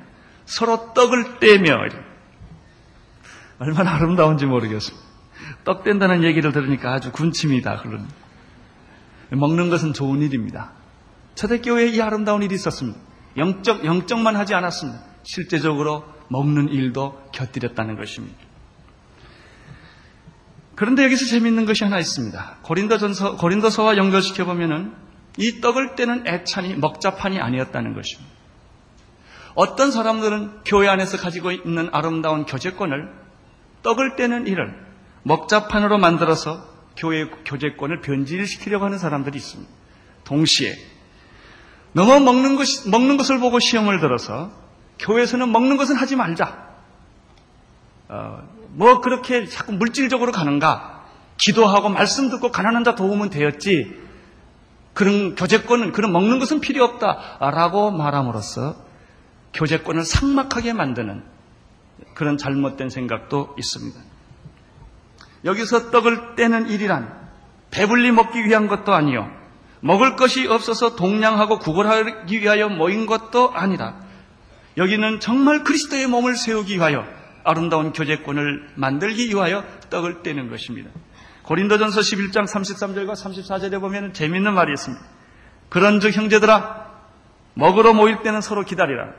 서로 0.46 0.94
떡을 0.94 1.40
떼며 1.40 1.78
얼마나 3.60 3.96
아름다운지 3.96 4.46
모르겠습니다. 4.46 5.06
떡 5.64 5.84
뗀다는 5.84 6.24
얘기를 6.24 6.52
들으니까 6.52 6.94
아주 6.94 7.12
군침이 7.12 7.62
다 7.62 7.76
흐르는. 7.76 8.06
먹는 9.32 9.70
것은 9.70 9.94
좋은 9.94 10.22
일입니다. 10.22 10.72
초대교회에 11.36 11.88
이 11.88 12.02
아름다운 12.02 12.42
일이 12.44 12.56
있었습니다. 12.56 12.98
영적, 13.36 13.86
영적만 13.86 14.36
하지 14.36 14.56
않았습니다. 14.56 15.02
실제적으로 15.24 16.06
먹는 16.30 16.70
일도 16.70 17.30
곁들였다는 17.34 17.98
것입니다. 17.98 18.38
그런데 20.76 21.04
여기서 21.04 21.26
재미있는 21.26 21.66
것이 21.66 21.84
하나 21.84 21.98
있습니다. 21.98 22.58
고린도전서, 22.62 23.38
고린도서와 23.38 23.98
연결시켜 23.98 24.46
보면은 24.46 24.94
이 25.38 25.62
떡을 25.62 25.96
떼는 25.96 26.28
애찬이 26.28 26.76
먹자판이 26.76 27.40
아니었다는 27.40 27.94
것입니다. 27.94 28.38
어떤 29.56 29.92
사람들은 29.92 30.64
교회 30.66 30.88
안에서 30.88 31.18
가지고 31.18 31.52
있는 31.52 31.90
아름다운 31.92 32.46
교제권을 32.46 33.12
떡을 33.84 34.16
떼는 34.16 34.48
일을 34.48 34.76
먹자판으로 35.24 35.98
만들어서 35.98 36.68
교회 36.96 37.26
교제권을 37.26 38.02
변질시키려고 38.02 38.86
하는 38.86 38.98
사람들이 38.98 39.38
있습니다. 39.38 39.72
동시에 40.24 40.76
너무 41.94 42.20
먹는 42.20 42.56
것, 42.56 42.68
먹는 42.88 43.18
것을 43.18 43.40
보고 43.40 43.60
시험을 43.60 44.00
들어서 44.00 44.52
교회에서는 45.00 45.52
먹는 45.52 45.78
것은 45.78 45.96
하지 45.96 46.16
말자. 46.16 46.68
어, 48.10 48.48
뭐 48.70 49.02
그렇게 49.02 49.46
자꾸 49.48 49.74
물질적으로 49.74 50.32
가는가? 50.32 51.06
기도하고 51.38 51.90
말씀 51.90 52.30
듣고 52.30 52.52
가난한 52.52 52.84
자 52.84 52.96
도우면 52.96 53.30
되었지. 53.30 54.07
그런 54.98 55.36
교제권은 55.36 55.92
그런 55.92 56.12
먹는 56.12 56.40
것은 56.40 56.60
필요 56.60 56.84
없다라고 56.84 57.92
말함으로써 57.92 58.76
교제권을 59.54 60.04
상막하게 60.04 60.74
만드는 60.74 61.24
그런 62.16 62.40
잘못된 62.40 62.90
생각도 62.90 63.54
있습니다. 63.60 64.00
여기서 65.46 65.92
떡을 65.92 66.36
떼는 66.36 66.70
일이란 66.70 67.16
배불리 67.70 68.12
먹기 68.12 68.44
위한 68.44 68.68
것도 68.68 68.92
아니요. 68.92 69.30
먹을 69.82 70.16
것이 70.16 70.48
없어서 70.48 70.96
동냥하고 70.96 71.60
구걸하기 71.60 72.42
위하여 72.42 72.68
모인 72.68 73.06
것도 73.06 73.52
아니라 73.54 74.00
여기는 74.78 75.20
정말 75.20 75.64
그리스도의 75.64 76.08
몸을 76.08 76.36
세우기 76.36 76.74
위하여 76.74 77.06
아름다운 77.44 77.94
교제권을 77.94 78.72
만들기 78.74 79.28
위하여 79.28 79.64
떡을 79.92 80.24
떼는 80.24 80.50
것입니다. 80.50 80.90
고린도전서 81.48 82.02
11장 82.02 82.46
33절과 82.46 83.14
34절에 83.14 83.80
보면 83.80 84.12
재미있는 84.12 84.54
말이 84.54 84.74
있습니다. 84.74 85.02
그런즉 85.70 86.14
형제들아 86.14 86.88
먹으러 87.54 87.94
모일 87.94 88.22
때는 88.22 88.42
서로 88.42 88.66
기다리라. 88.66 89.14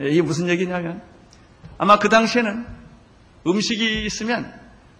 예, 0.00 0.08
이게 0.08 0.22
무슨 0.22 0.48
얘기냐면 0.48 1.02
아마 1.76 1.98
그 1.98 2.08
당시에는 2.08 2.66
음식이 3.46 4.06
있으면 4.06 4.50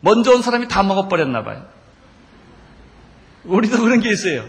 먼저 0.00 0.32
온 0.32 0.42
사람이 0.42 0.68
다 0.68 0.82
먹어버렸나 0.82 1.42
봐요. 1.42 1.64
우리도 3.44 3.82
그런 3.82 4.00
게 4.00 4.10
있어요. 4.10 4.44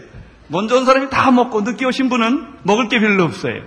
먼저 0.48 0.76
온 0.76 0.84
사람이 0.84 1.08
다 1.08 1.30
먹고 1.30 1.62
늦게 1.62 1.86
오신 1.86 2.10
분은 2.10 2.58
먹을 2.64 2.88
게 2.90 3.00
별로 3.00 3.24
없어요. 3.24 3.62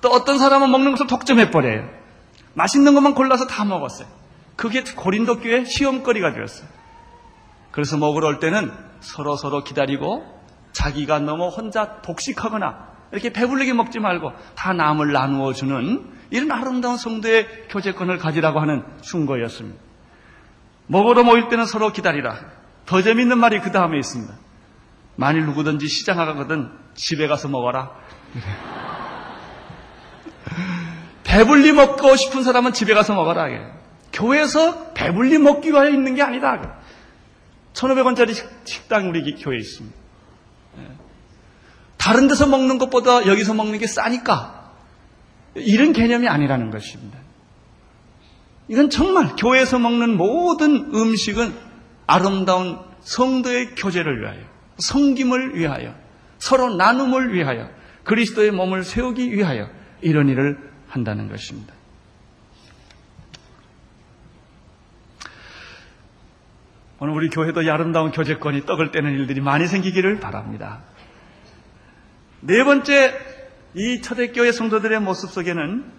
또 0.00 0.10
어떤 0.10 0.38
사람은 0.38 0.70
먹는 0.70 0.92
것을 0.92 1.08
독점해버려요. 1.08 1.88
맛있는 2.54 2.94
것만 2.94 3.14
골라서 3.14 3.48
다 3.48 3.64
먹었어요. 3.64 4.17
그게 4.58 4.82
고린도 4.82 5.38
교회 5.38 5.64
시험거리가 5.64 6.32
되었어요. 6.32 6.68
그래서 7.70 7.96
먹으러 7.96 8.26
올 8.26 8.40
때는 8.40 8.72
서로 8.98 9.36
서로 9.36 9.62
기다리고 9.62 10.26
자기가 10.72 11.20
너무 11.20 11.46
혼자 11.46 12.02
독식하거나 12.02 12.88
이렇게 13.12 13.32
배불리게 13.32 13.72
먹지 13.72 14.00
말고 14.00 14.32
다 14.56 14.72
남을 14.72 15.12
나누어 15.12 15.52
주는 15.52 16.10
이런 16.30 16.50
아름다운 16.50 16.96
성도의 16.96 17.68
교제권을 17.70 18.18
가지라고 18.18 18.58
하는 18.60 18.84
충고였습니다. 19.00 19.80
먹으러 20.88 21.22
모일 21.22 21.48
때는 21.48 21.64
서로 21.64 21.92
기다리라. 21.92 22.36
더 22.84 23.00
재밌는 23.00 23.38
말이 23.38 23.60
그 23.60 23.70
다음에 23.70 23.96
있습니다. 23.96 24.34
만일 25.14 25.46
누구든지 25.46 25.86
시장 25.86 26.16
가거든 26.16 26.72
집에 26.94 27.28
가서 27.28 27.46
먹어라. 27.46 27.92
배불리 31.22 31.70
먹고 31.70 32.16
싶은 32.16 32.42
사람은 32.42 32.72
집에 32.72 32.92
가서 32.94 33.14
먹어라. 33.14 33.77
교회에서 34.18 34.92
배불리 34.94 35.38
먹기 35.38 35.70
위해 35.70 35.90
있는 35.90 36.14
게 36.14 36.22
아니다. 36.22 36.78
1,500원짜리 37.72 38.34
식당 38.64 39.08
우리 39.08 39.34
교회에 39.36 39.58
있습니다. 39.58 39.96
예. 40.78 40.88
다른 41.96 42.26
데서 42.26 42.46
먹는 42.46 42.78
것보다 42.78 43.26
여기서 43.26 43.54
먹는 43.54 43.78
게 43.78 43.86
싸니까 43.86 44.72
이런 45.54 45.92
개념이 45.92 46.26
아니라는 46.28 46.70
것입니다. 46.70 47.18
이건 48.66 48.90
정말 48.90 49.36
교회에서 49.36 49.78
먹는 49.78 50.16
모든 50.16 50.92
음식은 50.94 51.54
아름다운 52.06 52.80
성도의 53.00 53.74
교제를 53.76 54.20
위하여, 54.20 54.40
성김을 54.78 55.56
위하여, 55.56 55.94
서로 56.38 56.74
나눔을 56.74 57.32
위하여, 57.34 57.70
그리스도의 58.04 58.50
몸을 58.50 58.84
세우기 58.84 59.32
위하여 59.32 59.68
이런 60.00 60.28
일을 60.28 60.58
한다는 60.88 61.28
것입니다. 61.28 61.77
오늘 67.00 67.14
우리 67.14 67.30
교회도 67.30 67.60
아름다운 67.60 68.10
교제권이 68.10 68.66
떡을 68.66 68.90
떼는 68.90 69.12
일들이 69.12 69.40
많이 69.40 69.68
생기기를 69.68 70.18
바랍니다. 70.18 70.80
네 72.40 72.64
번째, 72.64 73.16
이 73.74 74.02
초대교회 74.02 74.50
성도들의 74.50 75.00
모습 75.00 75.30
속에는 75.30 75.92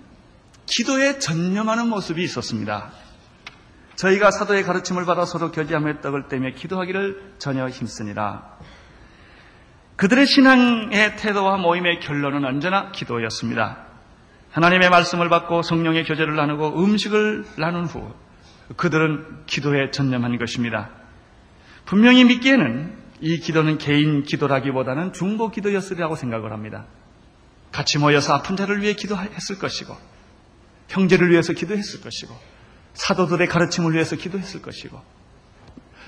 기도에 0.65 1.19
전념하는 1.19 1.87
모습이 1.87 2.21
있었습니다. 2.23 2.91
저희가 3.95 4.31
사도의 4.31 4.63
가르침을 4.63 5.05
받아 5.05 5.25
서로 5.25 5.51
교제하며 5.51 6.01
떡을 6.01 6.27
떼며 6.27 6.51
기도하기를 6.51 7.35
전혀 7.37 7.67
힘쓰니라. 7.69 8.57
그들의 9.95 10.25
신앙의 10.25 11.17
태도와 11.17 11.57
모임의 11.57 12.01
결론은 12.01 12.43
언제나 12.45 12.91
기도였습니다. 12.91 13.85
하나님의 14.51 14.89
말씀을 14.89 15.29
받고 15.29 15.61
성령의 15.61 16.03
교제를 16.05 16.35
나누고 16.35 16.83
음식을 16.83 17.45
나눈 17.57 17.85
후 17.85 18.13
그들은 18.75 19.45
기도에 19.45 19.91
전념한 19.91 20.37
것입니다. 20.37 20.89
분명히 21.85 22.23
믿기에는 22.23 22.97
이 23.21 23.39
기도는 23.39 23.77
개인 23.77 24.23
기도라기보다는 24.23 25.13
중보 25.13 25.49
기도였으리라고 25.49 26.15
생각을 26.15 26.51
합니다. 26.51 26.85
같이 27.71 27.97
모여서 27.97 28.33
아픈 28.33 28.55
자를 28.55 28.81
위해 28.81 28.93
기도했을 28.93 29.59
것이고, 29.59 29.95
형제를 30.87 31.29
위해서 31.31 31.53
기도했을 31.53 32.01
것이고, 32.01 32.35
사도들의 32.93 33.47
가르침을 33.47 33.93
위해서 33.93 34.15
기도했을 34.15 34.61
것이고, 34.61 35.01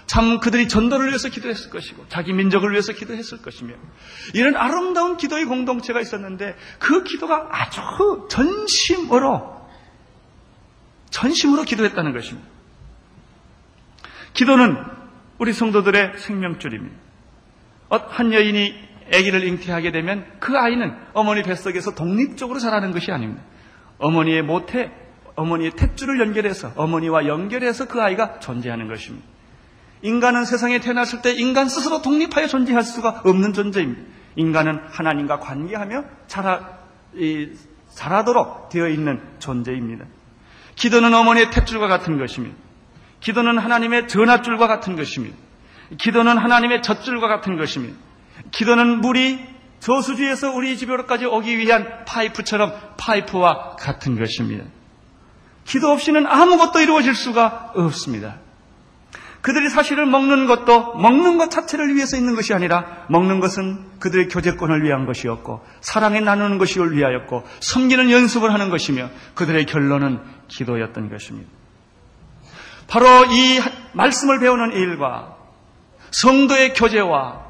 참 0.08 0.40
그들이 0.40 0.68
전도를 0.68 1.08
위해서 1.08 1.30
기도했을 1.30 1.70
것이고, 1.70 2.06
자기 2.10 2.34
민족을 2.34 2.72
위해서 2.72 2.94
기도했을 2.94 3.42
것이며, 3.42 3.76
이런 4.34 4.56
아름다운 4.56 5.18
기도의 5.18 5.46
공동체가 5.46 6.02
있었는데, 6.02 6.56
그 6.80 7.04
기도가 7.04 7.48
아주 7.52 7.82
전심으로, 8.30 9.61
전심으로 11.12 11.64
기도했다는 11.64 12.14
것입니다. 12.14 12.50
기도는 14.34 14.78
우리 15.38 15.54
성도들의 15.54 16.14
생명줄입니다. 16.18 16.96
어, 17.90 17.98
한 17.98 18.34
여인이 18.34 18.74
아기를 19.14 19.44
잉태하게 19.44 19.92
되면 19.92 20.26
그 20.40 20.58
아이는 20.58 20.96
어머니 21.14 21.44
뱃속에서 21.44 21.94
독립적으로 21.94 22.60
자라는 22.60 22.92
것이 22.92 23.12
아닙니다. 23.12 23.44
어머니의 23.98 24.42
모태, 24.42 24.92
어머니의 25.36 25.72
탯줄을 25.72 26.20
연결해서 26.20 26.72
어머니와 26.76 27.28
연결해서 27.28 27.88
그 27.88 28.02
아이가 28.02 28.40
존재하는 28.40 28.88
것입니다. 28.88 29.28
인간은 30.02 30.46
세상에 30.46 30.80
태어났을 30.80 31.22
때 31.22 31.34
인간 31.34 31.68
스스로 31.68 32.02
독립하여 32.02 32.48
존재할 32.48 32.84
수가 32.84 33.22
없는 33.26 33.54
존재입니다. 33.54 34.02
인간은 34.36 34.80
하나님과 34.90 35.40
관계하며 35.40 36.06
자라, 36.28 36.80
이, 37.14 37.52
자라도록 37.90 38.70
되어 38.70 38.88
있는 38.88 39.22
존재입니다. 39.40 40.06
기도는 40.82 41.14
어머니의 41.14 41.52
탯줄과 41.52 41.88
같은 41.88 42.18
것입니다. 42.18 42.58
기도는 43.20 43.60
하나님의 43.60 44.08
전화줄과 44.08 44.66
같은 44.66 44.96
것입니다. 44.96 45.38
기도는 46.00 46.40
하나님의 46.40 46.82
젖줄과 46.82 47.28
같은 47.28 47.56
것입니다. 47.56 48.00
기도는 48.50 49.00
물이 49.02 49.46
저수지에서 49.80 50.52
우리 50.52 50.76
집으로까지 50.78 51.28
오기 51.28 51.60
위한 51.60 52.04
파이프처럼 52.06 52.74
파이프와 52.98 53.76
같은 53.76 54.18
것입니다. 54.18 54.66
기도 55.66 55.92
없이는 55.92 56.26
아무것도 56.26 56.80
이루어질 56.80 57.14
수가 57.14 57.74
없습니다. 57.76 58.40
그들이 59.42 59.70
사실은 59.70 60.10
먹는 60.10 60.46
것도 60.46 60.96
먹는 60.96 61.38
것 61.38 61.50
자체를 61.50 61.96
위해서 61.96 62.16
있는 62.16 62.36
것이 62.36 62.54
아니라 62.54 63.06
먹는 63.10 63.40
것은 63.40 64.00
그들의 64.00 64.30
교제권을 64.30 64.84
위한 64.84 65.06
것이었고 65.06 65.66
사랑에 65.82 66.20
나누는 66.20 66.60
것을 66.60 66.96
위하였고 66.96 67.44
섬기는 67.60 68.12
연습을 68.12 68.54
하는 68.54 68.70
것이며 68.70 69.10
그들의 69.34 69.66
결론은 69.66 70.20
기도였던 70.52 71.10
것입니다. 71.10 71.50
바로 72.88 73.26
이 73.26 73.60
말씀을 73.94 74.40
배우는 74.40 74.74
일과 74.74 75.36
성도의 76.12 76.74
교제와 76.74 77.46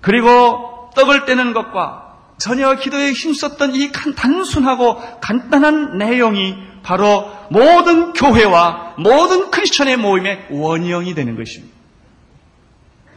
그리고 0.00 0.90
떡을 0.96 1.26
떼는 1.26 1.52
것과 1.52 2.16
전혀 2.38 2.74
기도에 2.74 3.12
힘썼던 3.12 3.74
이 3.76 3.92
단순하고 4.16 5.20
간단한 5.20 5.98
내용이 5.98 6.56
바로 6.82 7.30
모든 7.50 8.12
교회와 8.12 8.94
모든 8.98 9.50
크리스천의 9.50 9.96
모임의 9.98 10.46
원형이 10.50 11.14
되는 11.14 11.36
것입니다. 11.36 11.76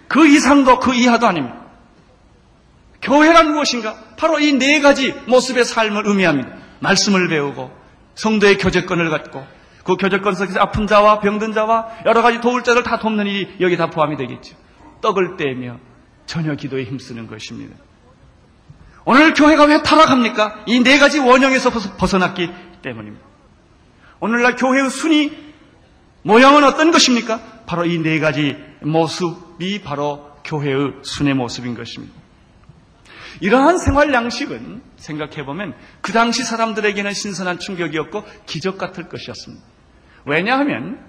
그 0.07 0.27
이상도 0.27 0.79
그 0.79 0.93
이하도 0.93 1.25
아닙니다. 1.25 1.55
교회란 3.01 3.51
무엇인가? 3.51 3.95
바로 4.17 4.39
이 4.39 4.53
네 4.53 4.79
가지 4.81 5.13
모습의 5.27 5.65
삶을 5.65 6.07
의미합니다. 6.07 6.49
말씀을 6.79 7.27
배우고 7.29 7.84
성도의 8.15 8.57
교제권을 8.57 9.09
갖고 9.09 9.45
그 9.83 9.95
교제권 9.97 10.33
속에서 10.35 10.59
아픈 10.59 10.87
자와 10.87 11.19
병든 11.19 11.53
자와 11.53 11.87
여러 12.05 12.21
가지 12.21 12.41
도울 12.41 12.63
자를 12.63 12.83
다 12.83 12.97
돕는 12.99 13.27
일이 13.27 13.55
여기 13.59 13.77
다 13.77 13.89
포함이 13.89 14.17
되겠죠. 14.17 14.55
떡을 15.01 15.37
떼며 15.37 15.77
전혀 16.25 16.55
기도에 16.55 16.83
힘쓰는 16.85 17.27
것입니다. 17.27 17.75
오늘 19.05 19.33
교회가 19.35 19.65
왜 19.65 19.83
타락합니까? 19.83 20.63
이 20.65 20.79
네 20.81 20.97
가지 20.97 21.19
원형에서 21.19 21.69
벗어났기 21.69 22.49
때문입니다. 22.81 23.23
오늘날 24.19 24.55
교회의 24.55 24.89
순위 24.89 25.31
모양은 26.23 26.63
어떤 26.63 26.91
것입니까? 26.91 27.39
바로 27.67 27.85
이 27.85 27.99
네 28.01 28.19
가지 28.19 28.57
모습이 28.81 29.81
바로 29.83 30.31
교회의 30.43 30.93
순의 31.03 31.35
모습인 31.35 31.75
것입니다. 31.75 32.13
이러한 33.41 33.77
생활 33.77 34.13
양식은 34.13 34.81
생각해보면 34.97 35.73
그 36.01 36.11
당시 36.11 36.43
사람들에게는 36.43 37.13
신선한 37.13 37.59
충격이었고 37.59 38.23
기적 38.45 38.77
같을 38.77 39.09
것이었습니다. 39.09 39.63
왜냐하면 40.25 40.99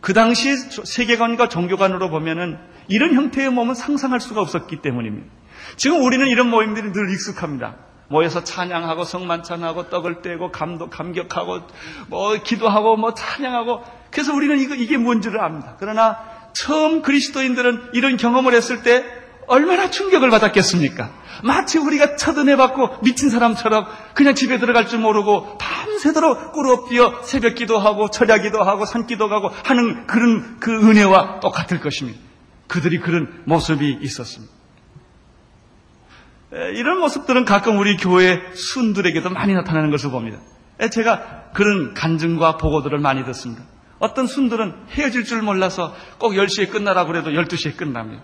그 0.00 0.12
당시 0.12 0.56
세계관과 0.56 1.48
종교관으로 1.48 2.10
보면은 2.10 2.58
이런 2.88 3.14
형태의 3.14 3.50
몸은 3.50 3.74
상상할 3.74 4.20
수가 4.20 4.40
없었기 4.40 4.82
때문입니다. 4.82 5.26
지금 5.76 6.04
우리는 6.04 6.26
이런 6.28 6.48
모임들이 6.48 6.92
늘 6.92 7.10
익숙합니다. 7.10 7.76
모여서 8.08 8.44
찬양하고 8.44 9.04
성만찬하고 9.04 9.88
떡을 9.88 10.22
떼고 10.22 10.52
감도 10.52 10.88
감격하고 10.90 11.60
뭐 12.08 12.34
기도하고 12.34 12.96
뭐 12.96 13.14
찬양하고 13.14 13.82
그래서 14.10 14.32
우리는 14.32 14.60
이거 14.60 14.74
이게 14.74 14.96
뭔지를 14.96 15.40
압니다. 15.40 15.76
그러나 15.80 16.18
처음 16.52 17.02
그리스도인들은 17.02 17.90
이런 17.94 18.16
경험을 18.16 18.54
했을 18.54 18.82
때 18.82 19.04
얼마나 19.46 19.90
충격을 19.90 20.30
받았겠습니까? 20.30 21.10
마치 21.44 21.78
우리가 21.78 22.16
첫은혜받고 22.16 23.02
미친 23.02 23.30
사람처럼 23.30 23.86
그냥 24.14 24.34
집에 24.34 24.58
들어갈 24.58 24.86
줄 24.86 25.00
모르고 25.00 25.58
밤새도록 25.58 26.52
꿇어뛰어 26.52 27.22
새벽 27.22 27.54
기도하고 27.54 28.10
철야 28.10 28.38
기도하고 28.38 28.84
산 28.86 29.06
기도 29.06 29.28
가고 29.28 29.48
하는 29.48 30.06
그런 30.06 30.58
그 30.58 30.72
은혜와 30.72 31.40
똑같을 31.40 31.80
것입니다. 31.80 32.18
그들이 32.68 33.00
그런 33.00 33.42
모습이 33.44 33.98
있었습니다. 34.00 34.52
이런 36.74 37.00
모습들은 37.00 37.44
가끔 37.44 37.78
우리 37.78 37.96
교회 37.96 38.40
순들에게도 38.54 39.30
많이 39.30 39.52
나타나는 39.52 39.90
것을 39.90 40.10
봅니다. 40.10 40.38
제가 40.90 41.50
그런 41.52 41.94
간증과 41.94 42.56
보고들을 42.56 42.98
많이 42.98 43.24
듣습니다. 43.24 43.64
어떤 43.98 44.26
순들은 44.26 44.74
헤어질 44.90 45.24
줄 45.24 45.42
몰라서 45.42 45.94
꼭 46.18 46.32
10시에 46.32 46.70
끝나라고 46.70 47.12
그래도 47.12 47.30
12시에 47.30 47.76
끝납니다. 47.76 48.22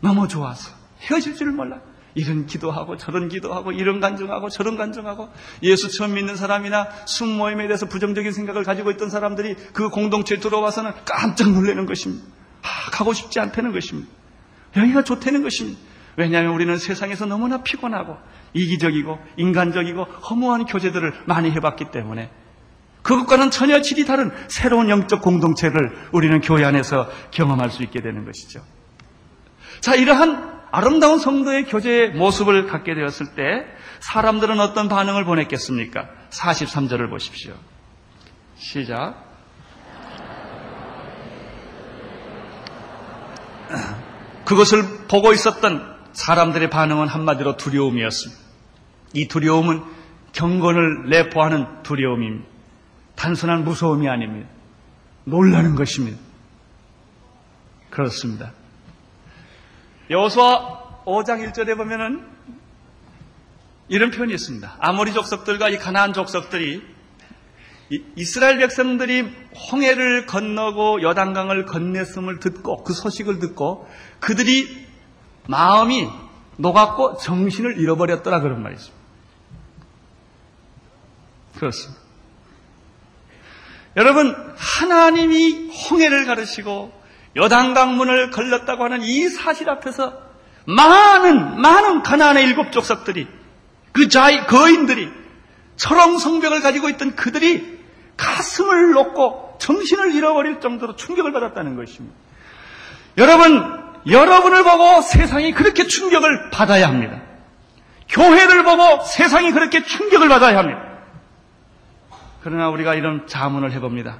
너무 0.00 0.28
좋아서 0.28 0.72
헤어질 1.00 1.36
줄 1.36 1.52
몰라. 1.52 1.80
이런 2.14 2.46
기도하고 2.46 2.96
저런 2.96 3.28
기도하고 3.28 3.70
이런 3.70 4.00
간증하고 4.00 4.48
저런 4.48 4.76
간증하고 4.76 5.28
예수 5.62 5.88
처음 5.88 6.14
믿는 6.14 6.36
사람이나 6.36 6.88
순모임에 7.06 7.68
대해서 7.68 7.86
부정적인 7.86 8.32
생각을 8.32 8.64
가지고 8.64 8.90
있던 8.92 9.08
사람들이 9.08 9.54
그 9.72 9.88
공동체에 9.88 10.38
들어와서는 10.38 10.92
깜짝 11.04 11.52
놀라는 11.52 11.86
것입니다. 11.86 12.26
아, 12.62 12.90
가고 12.90 13.12
싶지 13.12 13.38
않다는 13.38 13.72
것입니다. 13.72 14.10
여기가 14.76 15.04
좋다는 15.04 15.42
것입니다. 15.42 15.78
왜냐하면 16.16 16.52
우리는 16.52 16.76
세상에서 16.76 17.26
너무나 17.26 17.62
피곤하고 17.62 18.16
이기적이고 18.52 19.18
인간적이고 19.36 20.02
허무한 20.02 20.64
교제들을 20.66 21.12
많이 21.26 21.52
해봤기 21.52 21.92
때문에 21.92 22.30
그것과는 23.02 23.52
전혀 23.52 23.80
질이 23.80 24.04
다른 24.04 24.32
새로운 24.48 24.90
영적 24.90 25.22
공동체를 25.22 26.08
우리는 26.12 26.40
교회 26.40 26.64
안에서 26.64 27.08
경험할 27.30 27.70
수 27.70 27.84
있게 27.84 28.00
되는 28.00 28.24
것이죠. 28.24 28.60
자, 29.80 29.94
이러한 29.94 30.60
아름다운 30.70 31.18
성도의 31.18 31.64
교제의 31.66 32.10
모습을 32.10 32.66
갖게 32.66 32.94
되었을 32.94 33.34
때 33.34 33.64
사람들은 34.00 34.60
어떤 34.60 34.88
반응을 34.88 35.24
보냈겠습니까? 35.24 36.08
43절을 36.30 37.10
보십시오. 37.10 37.54
시작. 38.56 39.24
그것을 44.44 45.06
보고 45.08 45.32
있었던 45.32 45.96
사람들의 46.12 46.70
반응은 46.70 47.08
한마디로 47.08 47.56
두려움이었습니다. 47.56 48.42
이 49.14 49.28
두려움은 49.28 49.82
경건을 50.32 51.08
내포하는 51.10 51.82
두려움입니다. 51.82 52.46
단순한 53.14 53.64
무서움이 53.64 54.08
아닙니다. 54.08 54.48
놀라는 55.24 55.74
것입니다. 55.74 56.18
그렇습니다. 57.90 58.52
여호수아 60.10 61.04
5장 61.04 61.46
1절에 61.52 61.76
보면은 61.76 62.26
이런 63.88 64.10
표현이 64.10 64.34
있습니다. 64.34 64.76
아모리 64.78 65.12
족속들과 65.12 65.68
이 65.70 65.78
가나안 65.78 66.12
족속들이 66.12 66.82
이스라엘 68.16 68.58
백성들이 68.58 69.32
홍해를 69.72 70.26
건너고 70.26 71.02
여단강을 71.02 71.64
건넸음을 71.64 72.40
듣고 72.40 72.84
그 72.84 72.92
소식을 72.92 73.38
듣고 73.38 73.88
그들이 74.20 74.86
마음이 75.46 76.06
녹았고 76.58 77.16
정신을 77.16 77.78
잃어버렸더라 77.78 78.40
그런 78.40 78.62
말이죠. 78.62 78.92
그렇습니다. 81.56 82.02
여러분 83.96 84.34
하나님이 84.56 85.70
홍해를 85.90 86.26
가르시고 86.26 86.97
여단강문을 87.36 88.30
걸렸다고 88.30 88.84
하는 88.84 89.02
이 89.02 89.28
사실 89.28 89.68
앞에서 89.68 90.12
많은 90.66 91.60
많은 91.60 92.02
가나안의 92.02 92.44
일곱 92.44 92.72
족속들이 92.72 93.26
그 93.92 94.08
자이 94.08 94.46
거인들이 94.46 95.10
철옹 95.76 96.18
성벽을 96.18 96.60
가지고 96.60 96.88
있던 96.90 97.14
그들이 97.16 97.78
가슴을 98.16 98.92
놓고 98.92 99.56
정신을 99.60 100.14
잃어버릴 100.14 100.60
정도로 100.60 100.96
충격을 100.96 101.32
받았다는 101.32 101.76
것입니다. 101.76 102.14
여러분, 103.16 103.80
여러분을 104.06 104.64
보고 104.64 105.00
세상이 105.02 105.52
그렇게 105.52 105.86
충격을 105.86 106.50
받아야 106.50 106.88
합니다. 106.88 107.20
교회를 108.08 108.64
보고 108.64 109.02
세상이 109.04 109.52
그렇게 109.52 109.84
충격을 109.84 110.28
받아야 110.28 110.58
합니다. 110.58 110.82
그러나 112.42 112.68
우리가 112.70 112.94
이런 112.94 113.26
자문을 113.26 113.72
해봅니다. 113.72 114.18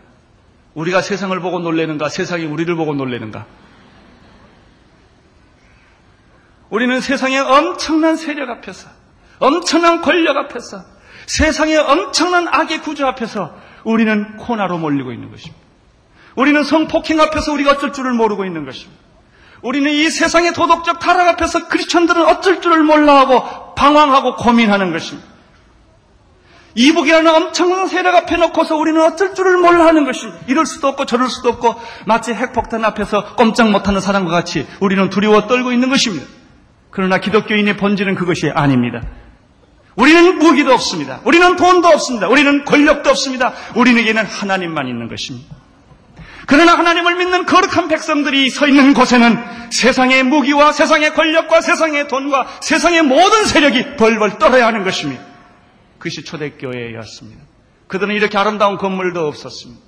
우리가 0.79 1.03
세상을 1.03 1.39
보고 1.41 1.59
놀래는가, 1.59 2.09
세상이 2.09 2.45
우리를 2.45 2.73
보고 2.77 2.95
놀래는가? 2.95 3.47
우리는 6.71 7.01
세상의 7.01 7.41
엄청난 7.41 8.15
세력 8.15 8.49
앞에서, 8.49 8.89
엄청난 9.41 10.03
권력 10.03 10.37
앞에서, 10.37 10.85
세상의 11.27 11.79
엄청난 11.79 12.47
악의 12.47 12.83
구조 12.83 13.07
앞에서 13.09 13.57
우리는 13.83 14.37
코나로 14.37 14.79
몰리고 14.79 15.13
있는 15.13 15.33
것입니다. 15.33 15.61
우리는 16.37 16.63
성폭행 16.63 17.21
앞에서 17.21 17.53
우리가 17.55 17.73
어쩔 17.73 17.93
줄을 17.93 18.13
모르고 18.13 18.45
있는 18.45 18.65
것입니다. 18.65 19.03
우리는 19.63 19.91
이 19.91 20.09
세상의 20.09 20.53
도덕적 20.53 21.01
타락 21.01 21.27
앞에서 21.27 21.67
크리스천들은 21.67 22.25
어쩔 22.25 22.61
줄을 22.61 22.85
몰라하고 22.85 23.75
방황하고 23.75 24.37
고민하는 24.37 24.93
것입니다. 24.93 25.38
이북이라는 26.79 27.35
엄청난 27.35 27.89
세력 27.89 28.15
앞에 28.15 28.37
놓고서 28.37 28.77
우리는 28.77 29.03
어쩔 29.03 29.35
줄을 29.35 29.57
몰라 29.57 29.87
하는 29.87 30.05
것입니다. 30.05 30.41
이럴 30.47 30.65
수도 30.65 30.87
없고 30.87 31.07
저럴 31.07 31.29
수도 31.29 31.49
없고 31.49 31.75
마치 32.07 32.33
핵폭탄 32.33 32.85
앞에서 32.85 33.35
꼼짝 33.35 33.71
못하는 33.71 34.01
사람과 34.01 34.31
같이 34.31 34.65
우리는 34.79 35.11
두려워 35.11 35.49
떨고 35.49 35.73
있는 35.73 35.91
것입니다. 35.91 36.25
그러나 36.91 37.19
기독교인의 37.19 37.77
본질은 37.77 38.15
그것이 38.15 38.51
아닙니다. 38.55 39.03
우리는 39.97 40.39
무기도 40.39 40.73
없습니다. 40.73 41.19
우리는 41.25 41.57
돈도 41.57 41.89
없습니다. 41.89 42.29
우리는 42.29 42.65
권력도 42.65 43.11
없습니다. 43.11 43.53
우리에게는 43.75 44.25
하나님만 44.25 44.87
있는 44.87 45.09
것입니다. 45.09 45.57
그러나 46.47 46.79
하나님을 46.79 47.17
믿는 47.17 47.45
거룩한 47.45 47.89
백성들이 47.89 48.51
서 48.51 48.69
있는 48.69 48.95
곳에는 48.95 49.37
세상의 49.71 50.23
무기와 50.23 50.71
세상의 50.71 51.13
권력과 51.15 51.61
세상의 51.61 52.07
돈과 52.07 52.47
세상의 52.61 53.03
모든 53.03 53.45
세력이 53.45 53.97
벌벌 53.97 54.39
떨어야 54.39 54.69
하는 54.69 54.85
것입니다. 54.85 55.28
그것이 56.09 56.25
초대교회였습니다. 56.25 57.43
그들은 57.87 58.15
이렇게 58.15 58.39
아름다운 58.39 58.79
건물도 58.79 59.27
없었습니다. 59.27 59.81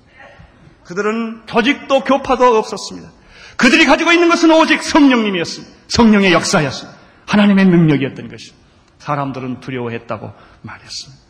그들은 0.85 1.43
조직도 1.47 2.03
교파도 2.03 2.57
없었습니다. 2.57 3.09
그들이 3.57 3.85
가지고 3.85 4.11
있는 4.11 4.29
것은 4.29 4.51
오직 4.51 4.81
성령님이었습니다. 4.83 5.75
성령의 5.87 6.31
역사였습니다. 6.31 6.97
하나님의 7.27 7.65
능력이었던 7.65 8.29
것입니다. 8.29 8.67
사람들은 8.99 9.59
두려워했다고 9.61 10.33
말했습니다. 10.61 11.21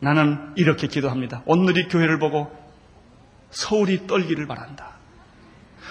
나는 0.00 0.52
이렇게 0.56 0.86
기도합니다. 0.86 1.42
오늘이 1.44 1.88
교회를 1.88 2.18
보고 2.18 2.50
서울이 3.50 4.06
떨기를 4.06 4.46
바란다. 4.46 4.96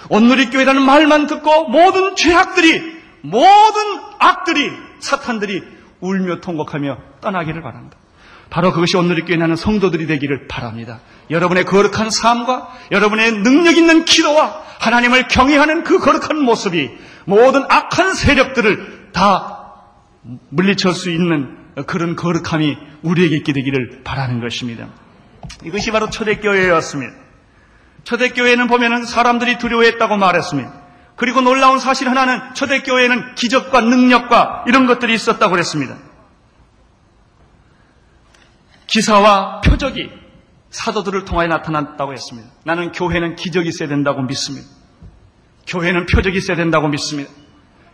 오늘이 0.09 0.49
교회라는 0.49 0.81
말만 0.81 1.27
듣고 1.27 1.67
모든 1.69 2.15
죄악들이, 2.15 2.81
모든 3.21 4.01
악들이, 4.19 4.71
사탄들이 4.99 5.61
울며 5.99 6.39
통곡하며 6.39 6.97
떠나기를 7.21 7.61
바란다. 7.61 7.99
바로 8.49 8.71
그것이 8.71 8.97
오늘의 8.97 9.25
교회 9.25 9.37
나는 9.37 9.55
성도들이 9.55 10.07
되기를 10.07 10.47
바랍니다. 10.47 10.99
여러분의 11.29 11.65
거룩한 11.65 12.09
삶과 12.09 12.69
여러분의 12.91 13.31
능력 13.43 13.77
있는 13.77 14.05
기도와 14.05 14.61
하나님을 14.79 15.27
경외하는 15.27 15.83
그 15.83 15.99
거룩한 15.99 16.39
모습이 16.41 16.89
모든 17.25 17.63
악한 17.69 18.13
세력들을 18.13 19.09
다 19.13 19.73
물리칠 20.49 20.93
수 20.93 21.11
있는 21.11 21.57
그런 21.85 22.15
거룩함이 22.15 22.77
우리에게 23.03 23.37
있게 23.37 23.53
되기를 23.53 24.01
바라는 24.03 24.41
것입니다. 24.41 24.87
이것이 25.63 25.91
바로 25.91 26.09
초대교회였습니다. 26.09 27.13
초대교회는 28.03 28.67
보면은 28.67 29.05
사람들이 29.05 29.57
두려워했다고 29.57 30.17
말했습니다. 30.17 30.73
그리고 31.15 31.41
놀라운 31.41 31.79
사실 31.79 32.09
하나는 32.09 32.39
초대교회는 32.55 33.35
기적과 33.35 33.81
능력과 33.81 34.63
이런 34.67 34.87
것들이 34.87 35.13
있었다고 35.13 35.51
그랬습니다. 35.51 35.95
기사와 38.89 39.61
표적이 39.61 40.09
사도들을 40.71 41.25
통하여 41.25 41.47
나타났다고 41.47 42.13
했습니다. 42.13 42.49
나는 42.63 42.91
교회는 42.91 43.35
기적이 43.35 43.69
있어야 43.69 43.89
된다고 43.89 44.21
믿습니다. 44.23 44.67
교회는 45.67 46.05
표적이 46.07 46.37
있어야 46.37 46.57
된다고 46.57 46.87
믿습니다. 46.87 47.31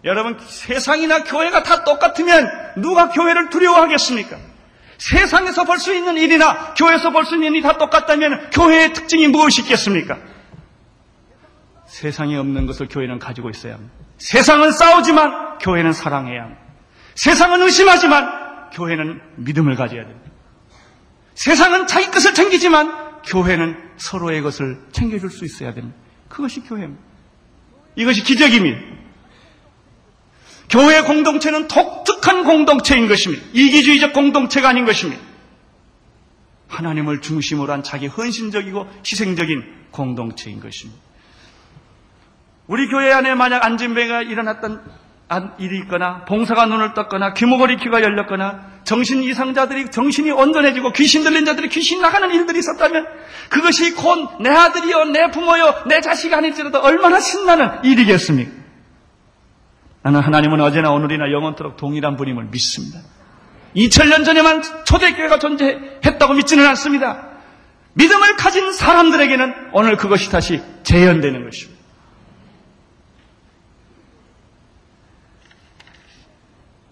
여러분 0.04 0.38
세상이나 0.40 1.24
교회가 1.24 1.64
다 1.64 1.84
똑같으면 1.84 2.48
누가 2.78 3.10
교회를 3.10 3.50
두려워하겠습니까? 3.50 4.38
세상에서 4.98 5.64
볼 5.66 5.78
수 5.80 5.94
있는 5.94 6.16
일이나 6.18 6.74
교회에서 6.76 7.12
볼 7.12 7.26
수 7.26 7.36
있는 7.36 7.52
일이 7.54 7.62
다 7.62 7.78
똑같다면 7.78 8.50
교회의 8.52 8.94
특징이 8.94 9.28
무엇이 9.28 9.62
있겠습니까? 9.64 10.18
세상에 11.88 12.36
없는 12.38 12.66
것을 12.66 12.88
교회는 12.88 13.20
가지고 13.20 13.50
있어야 13.50 13.74
합니다. 13.74 13.94
세상은 14.18 14.72
싸우지만 14.72 15.58
교회는 15.60 15.92
사랑해야 15.94 16.44
합니다. 16.44 16.62
세상은 17.16 17.62
의심하지만 17.62 18.70
교회는 18.72 19.22
믿음을 19.38 19.76
가져야 19.76 20.04
됩니다. 20.06 20.25
세상은 21.36 21.86
자기 21.86 22.10
것을 22.10 22.34
챙기지만 22.34 23.22
교회는 23.24 23.78
서로의 23.98 24.42
것을 24.42 24.80
챙겨줄 24.92 25.30
수 25.30 25.46
있어야 25.46 25.74
됩니다. 25.74 25.96
그것이 26.30 26.62
교회입니다. 26.62 27.02
이것이 27.96 28.24
기적입니다. 28.24 28.80
교회 30.70 31.02
공동체는 31.02 31.68
독특한 31.68 32.44
공동체인 32.44 33.08
것입니다. 33.08 33.46
이기주의적 33.54 34.14
공동체가 34.14 34.70
아닌 34.70 34.86
것입니다. 34.86 35.22
하나님을 36.68 37.22
중심으로 37.22 37.72
한 37.72 37.84
자기 37.84 38.08
헌신적이고 38.08 38.90
희생적인 39.06 39.64
공동체인 39.92 40.60
것입니다. 40.60 41.00
우리 42.68 42.88
교회 42.88 43.12
안에 43.12 43.36
만약 43.36 43.64
안진배가 43.64 44.24
일어났던 44.24 44.84
일이 45.58 45.80
있거나 45.80 46.24
봉사가 46.26 46.68
눈을 46.68 46.94
떴거나 46.94 47.34
귀머거리 47.34 47.78
귀가 47.78 48.02
열렸거나 48.02 48.76
정신 48.84 49.24
이상자들이 49.24 49.90
정신이 49.90 50.30
온전해지고 50.32 50.92
귀신 50.94 51.24
들린 51.24 51.46
자들이 51.46 51.70
귀신 51.70 52.00
나가는 52.02 52.30
일들이 52.32 52.60
있었다면 52.60 53.08
그것이 53.50 53.96
곧 53.96 54.40
내 54.40 54.50
아들이요 54.50 55.06
내 55.06 55.32
부모요 55.32 55.84
내 55.88 56.02
자식 56.02 56.32
아닐지라도 56.34 56.80
얼마나 56.80 57.20
신나는 57.20 57.84
일이겠습니까? 57.84 58.52
나는 60.04 60.20
하나님은 60.22 60.62
어제나 60.62 60.92
오늘이나 60.92 61.32
영원토록 61.32 61.78
동일한 61.78 62.16
분임을 62.16 62.46
믿습니다. 62.52 63.00
2000년 63.76 64.24
전에만 64.24 64.62
초대교회가 64.86 65.40
존재했다고 65.40 66.34
믿지는 66.36 66.66
않습니다. 66.68 67.30
믿음을 67.94 68.36
가진 68.36 68.72
사람들에게는 68.72 69.54
오늘 69.74 69.98
그것이 69.98 70.30
다시 70.30 70.62
재현되는 70.84 71.44
것입니다. 71.44 71.75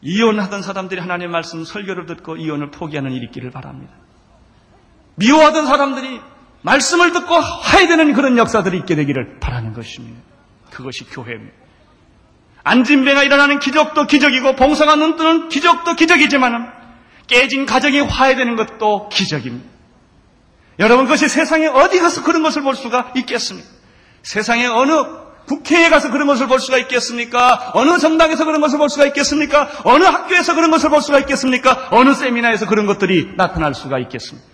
이혼하던 0.03 0.61
사람들이 0.61 0.99
하나님의 0.99 1.29
말씀 1.29 1.63
설교를 1.63 2.05
듣고 2.05 2.35
이혼을 2.35 2.71
포기하는 2.71 3.11
일이 3.13 3.25
있기를 3.27 3.51
바랍니다. 3.51 3.93
미워하던 5.15 5.65
사람들이 5.65 6.19
말씀을 6.61 7.13
듣고 7.13 7.35
화해되는 7.35 8.13
그런 8.13 8.37
역사들이 8.37 8.77
있게 8.79 8.95
되기를 8.95 9.39
바라는 9.39 9.73
것입니다. 9.73 10.21
그것이 10.71 11.05
교회입니다. 11.05 11.53
안진배가 12.63 13.23
일어나는 13.23 13.59
기적도 13.59 14.07
기적이고 14.07 14.55
봉사가 14.55 14.95
눈뜨는 14.95 15.49
기적도 15.49 15.95
기적이지만 15.95 16.71
깨진 17.27 17.65
가정이 17.65 17.99
화해되는 18.01 18.55
것도 18.55 19.09
기적입니다. 19.09 19.69
여러분 20.79 21.05
그것이 21.05 21.29
세상에 21.29 21.67
어디 21.67 21.99
가서 21.99 22.23
그런 22.23 22.43
것을 22.43 22.61
볼 22.63 22.75
수가 22.75 23.11
있겠습니까? 23.15 23.67
세상에 24.23 24.65
어느 24.65 25.22
국회에 25.45 25.89
가서 25.89 26.11
그런 26.11 26.27
것을 26.27 26.47
볼 26.47 26.59
수가 26.59 26.77
있겠습니까? 26.79 27.71
어느 27.73 27.97
정당에서 27.99 28.45
그런 28.45 28.61
것을 28.61 28.77
볼 28.77 28.89
수가 28.89 29.05
있겠습니까? 29.07 29.69
어느 29.83 30.03
학교에서 30.03 30.55
그런 30.55 30.71
것을 30.71 30.89
볼 30.89 31.01
수가 31.01 31.19
있겠습니까? 31.19 31.89
어느 31.91 32.13
세미나에서 32.13 32.67
그런 32.67 32.85
것들이 32.85 33.33
나타날 33.35 33.73
수가 33.73 33.99
있겠습니까? 33.99 34.47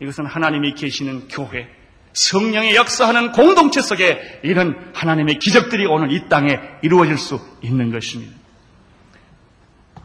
이것은 0.00 0.26
하나님이 0.26 0.74
계시는 0.74 1.28
교회, 1.28 1.68
성령의 2.12 2.76
역사하는 2.76 3.32
공동체 3.32 3.80
속에 3.80 4.40
이런 4.42 4.92
하나님의 4.94 5.38
기적들이 5.38 5.86
오늘 5.86 6.12
이 6.12 6.28
땅에 6.28 6.60
이루어질 6.82 7.18
수 7.18 7.40
있는 7.62 7.90
것입니다. 7.90 8.36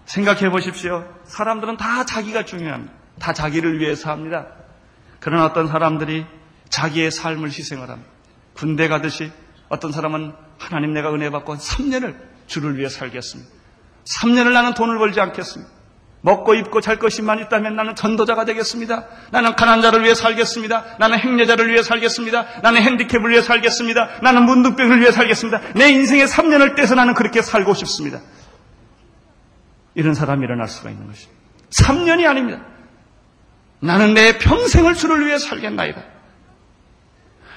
생각해 0.06 0.50
보십시오. 0.50 1.06
사람들은 1.26 1.78
다 1.78 2.06
자기가 2.06 2.46
중요합니다. 2.46 2.94
다 3.20 3.34
자기를 3.34 3.80
위해서 3.80 4.12
합니다. 4.12 4.48
그런 5.20 5.44
어떤 5.44 5.68
사람들이 5.68 6.26
자기의 6.70 7.12
삶을 7.12 7.50
희생을 7.50 7.90
합니다. 7.90 8.12
군대 8.54 8.88
가듯이 8.88 9.32
어떤 9.74 9.92
사람은 9.92 10.34
하나님 10.60 10.94
내가 10.94 11.12
은혜 11.12 11.32
받고 11.32 11.56
3년을 11.56 12.16
주를 12.46 12.78
위해 12.78 12.90
살겠습니다. 12.90 13.50
3년을 14.06 14.54
나는 14.54 14.76
돈을 14.76 15.00
벌지 15.00 15.20
않겠습니다. 15.20 15.72
먹고 16.22 16.54
입고 16.54 16.80
잘 16.80 17.00
것이만 17.00 17.40
있다면 17.40 17.76
나는 17.76 17.96
전도자가 17.96 18.46
되겠습니다. 18.46 19.08
나는 19.32 19.56
가난 19.56 19.82
자를 19.82 20.04
위해 20.04 20.14
살겠습니다. 20.14 20.98
나는 21.00 21.18
행려자를 21.18 21.70
위해 21.70 21.82
살겠습니다. 21.82 22.62
나는 22.62 22.84
핸디캡을 22.84 23.32
위해 23.32 23.42
살겠습니다. 23.42 24.22
나는 24.22 24.46
문둥병을 24.46 25.02
위해 25.02 25.12
살겠습니다. 25.12 25.74
내 25.74 25.90
인생의 25.90 26.28
3년을 26.28 26.76
떼서 26.76 26.94
나는 26.94 27.16
그렇게 27.16 27.42
살고 27.42 27.74
싶습니다. 27.74 28.22
이런 29.96 30.14
사람이 30.14 30.44
일어날 30.46 30.68
수가 30.68 30.92
있는 30.92 31.08
것입니다. 31.08 31.42
3년이 31.72 32.28
아닙니다. 32.28 32.62
나는 33.80 34.14
내 34.14 34.38
평생을 34.38 34.94
주를 34.94 35.26
위해 35.26 35.40
살겠나이다. 35.40 36.13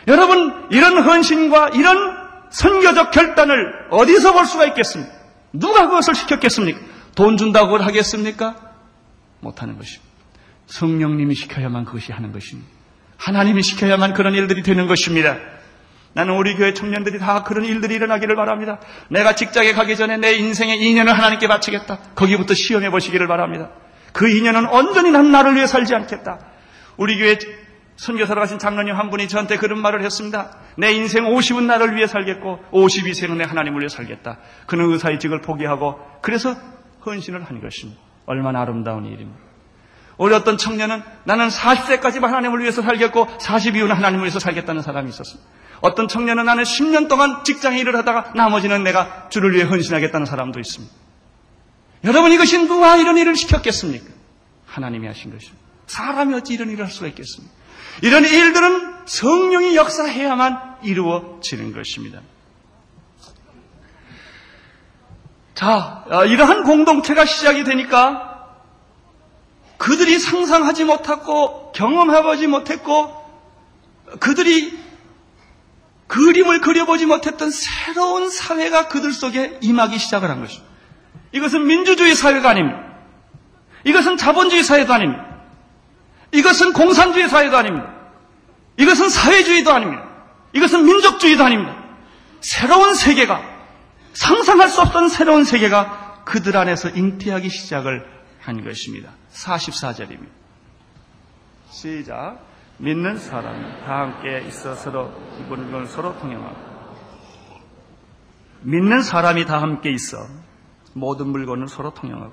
여러분, 0.06 0.68
이런 0.70 1.02
헌신과 1.02 1.70
이런 1.70 2.16
선교적 2.50 3.10
결단을 3.10 3.86
어디서 3.90 4.32
볼 4.32 4.46
수가 4.46 4.66
있겠습니까? 4.66 5.12
누가 5.52 5.86
그것을 5.86 6.14
시켰겠습니까? 6.14 6.80
돈 7.14 7.36
준다고 7.36 7.76
하겠습니까? 7.78 8.56
못하는 9.40 9.76
것입니다. 9.76 10.04
성령님이 10.66 11.34
시켜야만 11.34 11.84
그것이 11.84 12.12
하는 12.12 12.32
것입니다. 12.32 12.68
하나님이 13.18 13.62
시켜야만 13.62 14.14
그런 14.14 14.34
일들이 14.34 14.62
되는 14.62 14.86
것입니다. 14.86 15.36
나는 16.12 16.34
우리 16.34 16.56
교회 16.56 16.72
청년들이 16.72 17.18
다 17.18 17.42
그런 17.42 17.64
일들이 17.64 17.94
일어나기를 17.94 18.36
바랍니다. 18.36 18.78
내가 19.08 19.34
직장에 19.34 19.72
가기 19.72 19.96
전에 19.96 20.16
내 20.16 20.32
인생의 20.34 20.80
인연을 20.80 21.12
하나님께 21.12 21.46
바치겠다. 21.46 21.98
거기부터 22.14 22.54
시험해 22.54 22.90
보시기를 22.90 23.26
바랍니다. 23.26 23.70
그 24.12 24.28
인연은 24.28 24.66
온전히 24.66 25.10
난 25.10 25.30
나를 25.30 25.54
위해 25.56 25.66
살지 25.66 25.94
않겠다. 25.94 26.38
우리 26.96 27.18
교회 27.18 27.38
선교사로 27.96 28.40
가신 28.40 28.58
장로님 28.58 28.94
한 28.94 29.10
분이 29.10 29.28
저한테 29.28 29.56
그런 29.56 29.80
말을 29.80 30.02
했습니다. 30.02 30.56
내 30.76 30.92
인생 30.92 31.24
50은 31.24 31.64
나를 31.64 31.96
위해 31.96 32.06
살겠고 32.06 32.60
52세는 32.72 33.36
내 33.38 33.44
하나님을 33.44 33.80
위해 33.80 33.88
살겠다. 33.88 34.38
그는 34.66 34.90
의사의 34.92 35.18
직을 35.18 35.40
포기하고 35.40 35.98
그래서 36.20 36.54
헌신을 37.04 37.44
한 37.44 37.60
것입니다. 37.60 38.00
얼마나 38.26 38.60
아름다운 38.60 39.06
일입니다. 39.06 39.38
어떤 40.18 40.56
청년은 40.56 41.02
나는 41.24 41.48
40세까지만 41.48 42.22
하나님을 42.22 42.60
위해서 42.60 42.82
살겠고 42.82 43.28
40 43.38 43.76
이후는 43.76 43.94
하나님을 43.96 44.24
위해서 44.24 44.38
살겠다는 44.38 44.82
사람이 44.82 45.08
있었습니다. 45.10 45.48
어떤 45.80 46.08
청년은 46.08 46.44
나는 46.44 46.64
10년 46.64 47.08
동안 47.08 47.44
직장에 47.44 47.78
일을 47.78 47.96
하다가 47.96 48.32
나머지는 48.34 48.82
내가 48.82 49.28
주를 49.28 49.52
위해 49.52 49.64
헌신하겠다는 49.64 50.26
사람도 50.26 50.58
있습니다. 50.58 50.94
여러분 52.04 52.32
이것이 52.32 52.66
누가 52.66 52.96
이런 52.96 53.18
일을 53.18 53.36
시켰겠습니까? 53.36 54.06
하나님이 54.66 55.06
하신 55.06 55.32
것입니다. 55.32 55.58
사람이 55.86 56.34
어찌 56.34 56.54
이런 56.54 56.70
일을 56.70 56.84
할 56.84 56.92
수가 56.92 57.08
있겠습니까? 57.08 57.54
이런 58.02 58.24
일들은 58.24 59.06
성령이 59.06 59.76
역사해야만 59.76 60.78
이루어지는 60.82 61.72
것입니다. 61.72 62.20
자, 65.54 66.04
어, 66.10 66.24
이러한 66.26 66.64
공동체가 66.64 67.24
시작이 67.24 67.64
되니까 67.64 68.26
그들이 69.78 70.18
상상하지 70.18 70.84
못하고 70.84 71.72
경험해보지 71.72 72.46
못했고 72.46 73.14
그들이 74.20 74.78
그림을 76.06 76.60
그려보지 76.60 77.06
못했던 77.06 77.50
새로운 77.50 78.30
사회가 78.30 78.88
그들 78.88 79.12
속에 79.12 79.58
임하기 79.60 79.98
시작을 79.98 80.30
한 80.30 80.40
것입니다. 80.40 80.66
이것은 81.32 81.66
민주주의 81.66 82.14
사회가 82.14 82.50
아닙니다. 82.50 82.80
이것은 83.84 84.16
자본주의 84.16 84.62
사회도 84.62 84.92
아닙니다. 84.92 85.25
이것은 86.32 86.72
공산주의 86.72 87.28
사회도 87.28 87.56
아닙니다. 87.56 87.92
이것은 88.76 89.08
사회주의도 89.08 89.72
아닙니다. 89.72 90.04
이것은 90.52 90.84
민족주의도 90.84 91.44
아닙니다. 91.44 91.76
새로운 92.40 92.94
세계가 92.94 93.42
상상할 94.12 94.68
수 94.68 94.80
없던 94.82 95.08
새로운 95.08 95.44
세계가 95.44 96.22
그들 96.24 96.56
안에서 96.56 96.90
잉태하기 96.90 97.48
시작을 97.48 98.06
한 98.40 98.64
것입니다. 98.64 99.10
44절입니다. 99.32 100.28
시작. 101.70 102.38
믿는 102.78 103.18
사람이 103.18 103.84
다 103.84 104.00
함께 104.00 104.44
있어 104.48 104.74
서로 104.74 105.10
걸 105.48 105.86
서로 105.86 106.18
통용하고 106.18 106.56
믿는 108.62 109.02
사람이 109.02 109.46
다 109.46 109.62
함께 109.62 109.90
있어 109.90 110.18
모든 110.92 111.28
물건을 111.28 111.68
서로 111.68 111.94
통용하고 111.94 112.32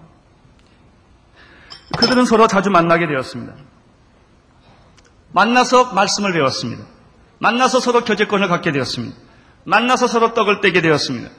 그들은 1.98 2.26
서로 2.26 2.48
자주 2.48 2.70
만나게 2.70 3.08
되었습니다. 3.08 3.54
만나서 5.34 5.94
말씀을 5.94 6.34
배웠습니다. 6.34 6.86
만나서 7.40 7.80
서로 7.80 8.04
교제권을 8.06 8.48
갖게 8.48 8.72
되었습니다. 8.72 9.16
만나서 9.66 10.08
서로 10.08 10.34
떡을 10.34 10.62
떼게 10.62 10.82
되었습니다. 10.82 11.30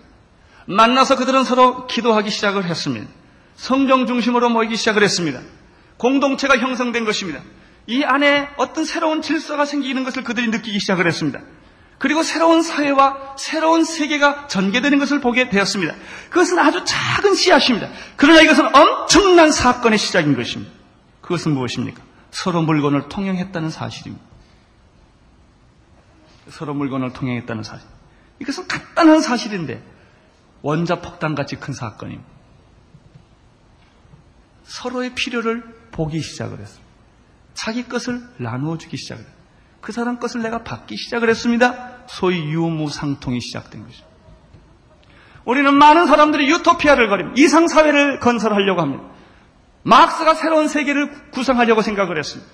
만나서 0.67 1.17
그들은 1.17 1.45
서로 1.45 1.87
기도하기 1.87 2.31
시작을 2.31 2.65
했습니다. 2.65 3.07
성경 3.57 4.07
중심으로 4.07 4.49
모이기 4.51 4.77
시작을 4.77 5.03
했습니다. 5.03 5.41
공동체가 5.97 6.59
형성된 6.59 7.05
것입니다. 7.05 7.41
이 7.87 8.03
안에 8.03 8.49
어떤 8.57 8.85
새로운 8.85 9.23
질서가 9.23 9.65
생기는 9.65 10.05
것을 10.05 10.25
그들이 10.25 10.49
느끼기 10.49 10.79
시작을 10.81 11.07
했습니다. 11.07 11.41
그리고 11.99 12.23
새로운 12.23 12.63
사회와 12.63 13.37
새로운 13.39 13.85
세계가 13.85 14.49
전개되는 14.49 14.99
것을 14.99 15.21
보게 15.21 15.49
되었습니다. 15.49 15.95
그것은 16.31 16.59
아주 16.59 16.83
작은 16.85 17.35
씨앗입니다. 17.35 17.89
그러나 18.17 18.43
이것은 18.43 18.75
엄청난 18.75 19.53
사건의 19.53 19.99
시작인 19.99 20.35
것입니다. 20.35 20.73
그것은 21.21 21.53
무엇입니까? 21.53 22.03
서로 22.35 22.63
물건을 22.63 23.09
통용했다는 23.09 23.71
사실입니다. 23.71 24.25
서로 26.49 26.75
물건을 26.75 27.13
통용했다는 27.13 27.63
사실. 27.63 27.89
이것은 28.41 28.67
간단한 28.67 29.21
사실인데 29.21 29.81
원자 30.61 31.01
폭탄같이 31.01 31.57
큰 31.57 31.73
사건입니다. 31.73 32.29
서로의 34.65 35.15
필요를 35.15 35.63
보기 35.93 36.21
시작을 36.21 36.59
했습니다. 36.59 36.85
자기 37.55 37.87
것을 37.87 38.21
나누어 38.39 38.79
주기 38.79 38.97
시작을 38.97 39.23
했습니다. 39.23 39.45
그 39.81 39.93
사람 39.93 40.19
것을 40.19 40.43
내가 40.43 40.65
받기 40.65 40.97
시작을 40.97 41.31
했습니다. 41.31 41.99
소위 42.09 42.41
유무상통이 42.41 43.41
시작된 43.41 43.85
것입니다. 43.85 44.09
우리는 45.45 45.73
많은 45.73 46.09
사람들이 46.09 46.51
유토피아를 46.51 47.09
거립니다. 47.09 47.41
이상사회를 47.41 48.19
건설하려고 48.19 48.81
합니다. 48.81 49.14
막스가 49.85 50.35
새로운 50.35 50.69
세계를 50.69 51.31
구성하려고 51.31 51.83
생각을 51.83 52.19
했습니다. 52.19 52.51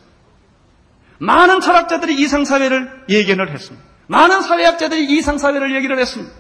많은 1.19 1.61
철학자들이 1.61 2.15
이상사회를 2.21 3.05
예견을 3.09 3.51
했습니다. 3.51 3.87
많은 4.09 4.43
사회학자들이 4.43 5.05
이상사회를 5.17 5.75
얘기를 5.77 5.99
했습니다. 5.99 6.35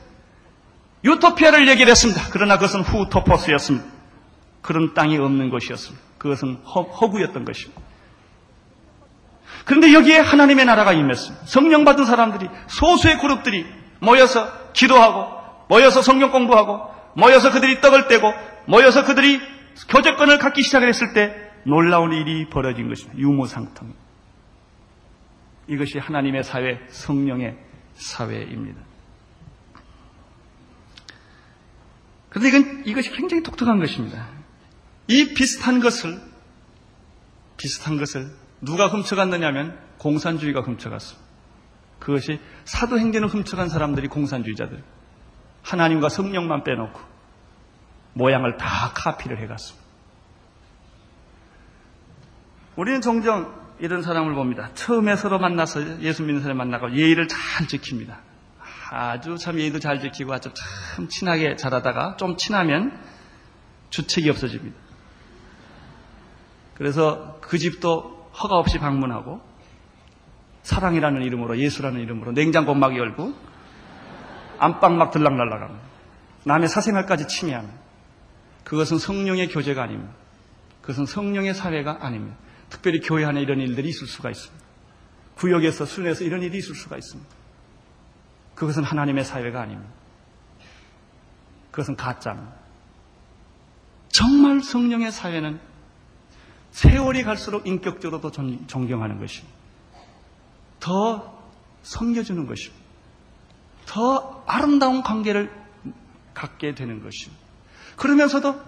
유토피아를 1.04 1.68
얘기를 1.68 1.90
했습니다. 1.90 2.20
그러나 2.32 2.56
그것은 2.56 2.82
후토퍼스였습니다. 2.82 3.86
그런 4.62 4.92
땅이 4.92 5.16
없는 5.18 5.50
것이었습니다. 5.50 6.04
그것은 6.18 6.56
허, 6.64 6.82
허구였던 6.82 7.44
것입니다. 7.44 7.80
그런데 9.64 9.92
여기에 9.92 10.18
하나님의 10.18 10.64
나라가 10.64 10.92
임했습니다. 10.92 11.46
성령 11.46 11.84
받은 11.84 12.04
사람들이 12.04 12.48
소수의 12.66 13.18
그룹들이 13.18 13.66
모여서 14.00 14.50
기도하고 14.72 15.40
모여서 15.68 16.02
성경 16.02 16.30
공부하고 16.30 16.90
모여서 17.14 17.50
그들이 17.50 17.80
떡을 17.80 18.08
떼고 18.08 18.32
모여서 18.66 19.04
그들이 19.04 19.40
교제권을 19.88 20.38
갖기 20.38 20.62
시작했을 20.62 21.12
때 21.14 21.34
놀라운 21.64 22.12
일이 22.12 22.48
벌어진 22.48 22.88
것입니다. 22.88 23.18
유무상통. 23.18 23.94
이것이 25.68 25.98
하나님의 25.98 26.42
사회, 26.42 26.80
성령의 26.88 27.56
사회입니다. 27.94 28.80
그런데 32.30 32.48
이건, 32.48 32.82
이것이 32.86 33.10
굉장히 33.10 33.42
독특한 33.42 33.78
것입니다. 33.78 34.28
이 35.08 35.34
비슷한 35.34 35.80
것을 35.80 36.20
비슷한 37.56 37.98
것을 37.98 38.30
누가 38.60 38.86
훔쳐갔느냐면 38.88 39.78
공산주의가 39.98 40.60
훔쳐갔습니다. 40.60 41.28
그것이 41.98 42.40
사도행전을 42.64 43.28
훔쳐간 43.28 43.68
사람들이 43.68 44.08
공산주의자들. 44.08 44.82
하나님과 45.62 46.08
성령만 46.08 46.64
빼놓고 46.64 47.09
모양을 48.14 48.56
다 48.56 48.92
카피를 48.94 49.38
해갔습니다. 49.40 49.86
우리는 52.76 53.00
종종 53.00 53.52
이런 53.78 54.02
사람을 54.02 54.34
봅니다. 54.34 54.70
처음에 54.74 55.16
서로 55.16 55.38
만나서 55.38 56.00
예수 56.02 56.22
믿는 56.22 56.42
사람 56.42 56.58
만나고 56.58 56.94
예의를 56.94 57.28
잘 57.28 57.66
지킵니다. 57.66 58.16
아주 58.90 59.36
참 59.38 59.58
예의도 59.58 59.78
잘 59.78 60.00
지키고 60.00 60.32
아주 60.32 60.50
참 60.52 61.08
친하게 61.08 61.56
자라다가 61.56 62.16
좀 62.16 62.36
친하면 62.36 62.98
주책이 63.90 64.28
없어집니다. 64.30 64.76
그래서 66.74 67.38
그 67.40 67.58
집도 67.58 68.30
허가 68.34 68.56
없이 68.56 68.78
방문하고 68.78 69.40
사랑이라는 70.62 71.22
이름으로 71.22 71.58
예수라는 71.58 72.00
이름으로 72.00 72.32
냉장고 72.32 72.74
막 72.74 72.96
열고 72.96 73.34
안방 74.58 74.98
막 74.98 75.10
들락날락합니다. 75.10 75.88
남의 76.44 76.68
사생활까지 76.68 77.28
침해합니다. 77.28 77.79
그것은 78.64 78.98
성령의 78.98 79.48
교제가 79.48 79.82
아닙니다. 79.82 80.12
그것은 80.80 81.06
성령의 81.06 81.54
사회가 81.54 82.04
아닙니다. 82.04 82.36
특별히 82.68 83.00
교회 83.00 83.24
안에 83.24 83.40
이런 83.40 83.60
일들이 83.60 83.88
있을 83.88 84.06
수가 84.06 84.30
있습니다. 84.30 84.64
구역에서 85.36 85.84
순에서 85.86 86.24
이런 86.24 86.42
일이 86.42 86.58
있을 86.58 86.74
수가 86.74 86.96
있습니다. 86.96 87.30
그것은 88.54 88.84
하나님의 88.84 89.24
사회가 89.24 89.62
아닙니다. 89.62 89.90
그것은 91.70 91.96
가짜입니다. 91.96 92.52
정말 94.08 94.60
성령의 94.60 95.12
사회는 95.12 95.60
세월이 96.72 97.22
갈수록 97.22 97.66
인격적으로도 97.66 98.30
존경하는 98.66 99.18
것입니다. 99.18 99.56
더 100.78 101.40
섬겨주는 101.82 102.46
것입니다. 102.46 102.84
더 103.86 104.44
아름다운 104.46 105.02
관계를 105.02 105.50
갖게 106.34 106.74
되는 106.74 107.02
것입니다. 107.02 107.39
그러면서도 108.00 108.58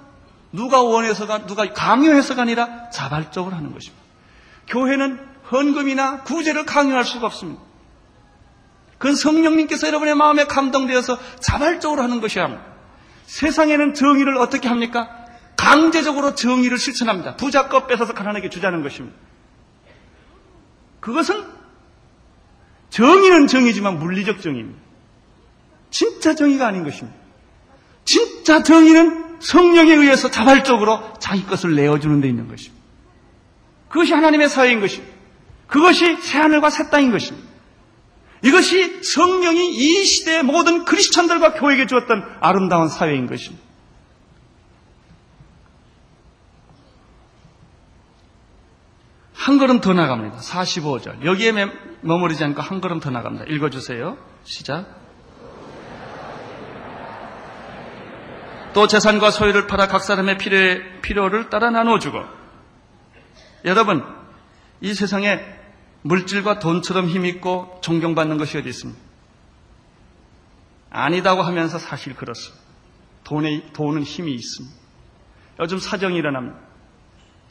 누가 0.52 0.82
원해서가, 0.82 1.46
누가 1.46 1.72
강요해서가 1.72 2.42
아니라 2.42 2.90
자발적으로 2.90 3.56
하는 3.56 3.72
것입니다. 3.72 4.04
교회는 4.68 5.18
헌금이나 5.50 6.20
구제를 6.20 6.66
강요할 6.66 7.04
수가 7.04 7.28
없습니다. 7.28 7.62
그건 8.98 9.16
성령님께서 9.16 9.86
여러분의 9.86 10.16
마음에 10.16 10.44
감동되어서 10.44 11.18
자발적으로 11.40 12.02
하는 12.02 12.20
것이야. 12.20 12.62
세상에는 13.24 13.94
정의를 13.94 14.36
어떻게 14.36 14.68
합니까? 14.68 15.08
강제적으로 15.56 16.34
정의를 16.34 16.76
실천합니다. 16.76 17.36
부자 17.36 17.68
것 17.68 17.86
뺏어서 17.86 18.12
가난하게 18.12 18.50
주자는 18.50 18.82
것입니다. 18.82 19.16
그것은 21.00 21.42
정의는 22.90 23.46
정의지만 23.46 23.98
물리적 23.98 24.42
정의입니다. 24.42 24.78
진짜 25.90 26.34
정의가 26.34 26.66
아닌 26.66 26.84
것입니다. 26.84 27.22
진짜 28.04 28.62
정의는 28.62 29.21
성령에 29.42 29.92
의해서 29.92 30.30
자발적으로 30.30 31.14
자기 31.18 31.44
것을 31.44 31.74
내어주는 31.74 32.20
데 32.20 32.28
있는 32.28 32.48
것입니다. 32.48 32.82
그것이 33.88 34.14
하나님의 34.14 34.48
사회인 34.48 34.80
것입니다. 34.80 35.12
그것이 35.66 36.16
새하늘과 36.16 36.70
새 36.70 36.90
땅인 36.90 37.10
것입니다. 37.10 37.48
이것이 38.44 39.02
성령이 39.02 39.74
이 39.74 40.04
시대의 40.04 40.42
모든 40.42 40.84
크리스천들과 40.84 41.54
교회에게 41.54 41.86
주었던 41.86 42.24
아름다운 42.40 42.88
사회인 42.88 43.26
것입니다. 43.26 43.62
한 49.34 49.58
걸음 49.58 49.80
더 49.80 49.92
나갑니다. 49.92 50.38
45절. 50.38 51.24
여기에 51.24 51.52
머무르지 52.00 52.44
않고 52.44 52.62
한 52.62 52.80
걸음 52.80 53.00
더 53.00 53.10
나갑니다. 53.10 53.46
읽어주세요. 53.46 54.16
시작. 54.44 55.01
또 58.74 58.86
재산과 58.86 59.30
소유를 59.30 59.66
팔아 59.66 59.88
각 59.88 60.02
사람의 60.02 60.38
필요에, 60.38 61.00
필요를 61.00 61.50
따라 61.50 61.70
나눠주고. 61.70 62.22
여러분, 63.64 64.02
이 64.80 64.94
세상에 64.94 65.40
물질과 66.02 66.58
돈처럼 66.58 67.06
힘있고 67.06 67.78
존경받는 67.82 68.38
것이 68.38 68.58
어디 68.58 68.68
있습니까? 68.70 69.00
아니다고 70.90 71.42
하면서 71.42 71.78
사실 71.78 72.14
그렇습니다. 72.14 72.62
돈에, 73.24 73.62
돈은 73.72 74.02
힘이 74.02 74.34
있습니다. 74.34 74.76
요즘 75.60 75.78
사정이 75.78 76.16
일어납니다. 76.16 76.58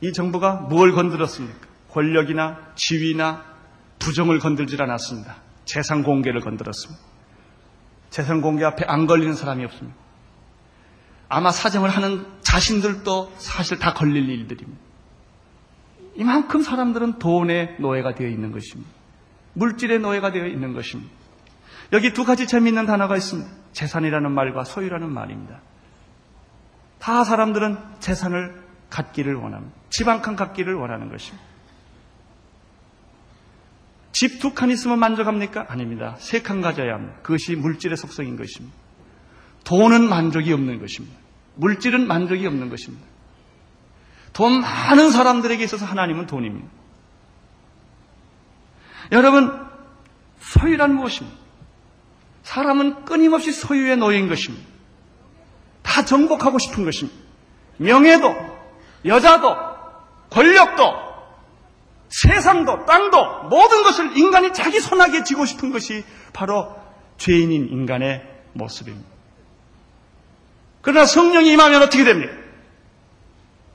이 0.01 0.11
정부가 0.11 0.55
뭘 0.69 0.91
건드렸습니까? 0.91 1.67
권력이나 1.91 2.57
지위나 2.75 3.45
부정을 3.99 4.39
건들질 4.39 4.81
않았습니다. 4.81 5.37
재산 5.65 6.03
공개를 6.03 6.41
건드렸습니다. 6.41 7.01
재산 8.09 8.41
공개 8.41 8.65
앞에 8.65 8.85
안 8.87 9.07
걸리는 9.07 9.33
사람이 9.33 9.63
없습니다. 9.65 10.00
아마 11.31 11.51
사정을 11.51 11.89
하는 11.89 12.25
자신들도 12.41 13.33
사실 13.37 13.79
다 13.79 13.93
걸릴 13.93 14.29
일들입니다. 14.29 14.79
이만큼 16.15 16.61
사람들은 16.61 17.19
돈의 17.19 17.77
노예가 17.79 18.15
되어 18.15 18.27
있는 18.27 18.51
것입니다. 18.51 18.91
물질의 19.53 19.99
노예가 19.99 20.31
되어 20.31 20.45
있는 20.47 20.73
것입니다. 20.73 21.11
여기 21.93 22.13
두 22.13 22.25
가지 22.25 22.47
재미있는 22.47 22.85
단어가 22.85 23.15
있습니다. 23.17 23.49
재산이라는 23.71 24.31
말과 24.31 24.63
소유라는 24.65 25.09
말입니다. 25.11 25.61
다 26.99 27.23
사람들은 27.23 27.77
재산을 27.99 28.61
갖기를 28.89 29.35
원합니다. 29.35 29.73
집 29.89 30.07
한 30.09 30.21
칸 30.21 30.35
갖기를 30.35 30.75
원하는 30.75 31.09
것입니다. 31.09 31.43
집 34.11 34.39
두 34.41 34.53
칸 34.53 34.69
있으면 34.69 34.99
만족합니까? 34.99 35.65
아닙니다. 35.69 36.15
세 36.19 36.43
칸 36.43 36.61
가져야 36.61 36.93
합니다. 36.95 37.15
그것이 37.23 37.55
물질의 37.55 37.95
속성인 37.95 38.35
것입니다. 38.35 38.75
돈은 39.63 40.07
만족이 40.09 40.51
없는 40.51 40.79
것입니다. 40.79 41.17
물질은 41.55 42.07
만족이 42.07 42.45
없는 42.47 42.69
것입니다. 42.69 43.05
돈 44.33 44.61
많은 44.61 45.11
사람들에게 45.11 45.63
있어서 45.63 45.85
하나님은 45.85 46.27
돈입니다. 46.27 46.67
여러분, 49.11 49.51
소유란 50.39 50.95
무엇입니까? 50.95 51.37
사람은 52.43 53.05
끊임없이 53.05 53.51
소유의 53.51 53.97
노예인 53.97 54.29
것입니다. 54.29 54.65
다 55.83 56.05
정복하고 56.05 56.59
싶은 56.59 56.85
것입니다. 56.85 57.19
명예도, 57.77 58.33
여자도, 59.05 59.55
권력도, 60.29 61.11
세상도, 62.09 62.85
땅도, 62.85 63.43
모든 63.49 63.83
것을 63.83 64.17
인간이 64.17 64.53
자기 64.53 64.79
손아귀에 64.79 65.23
쥐고 65.23 65.45
싶은 65.45 65.71
것이 65.71 66.03
바로 66.33 66.75
죄인인 67.17 67.69
인간의 67.69 68.23
모습입니다. 68.53 69.10
그러나 70.81 71.05
성령이 71.05 71.51
임하면 71.51 71.83
어떻게 71.83 72.03
됩니까? 72.03 72.33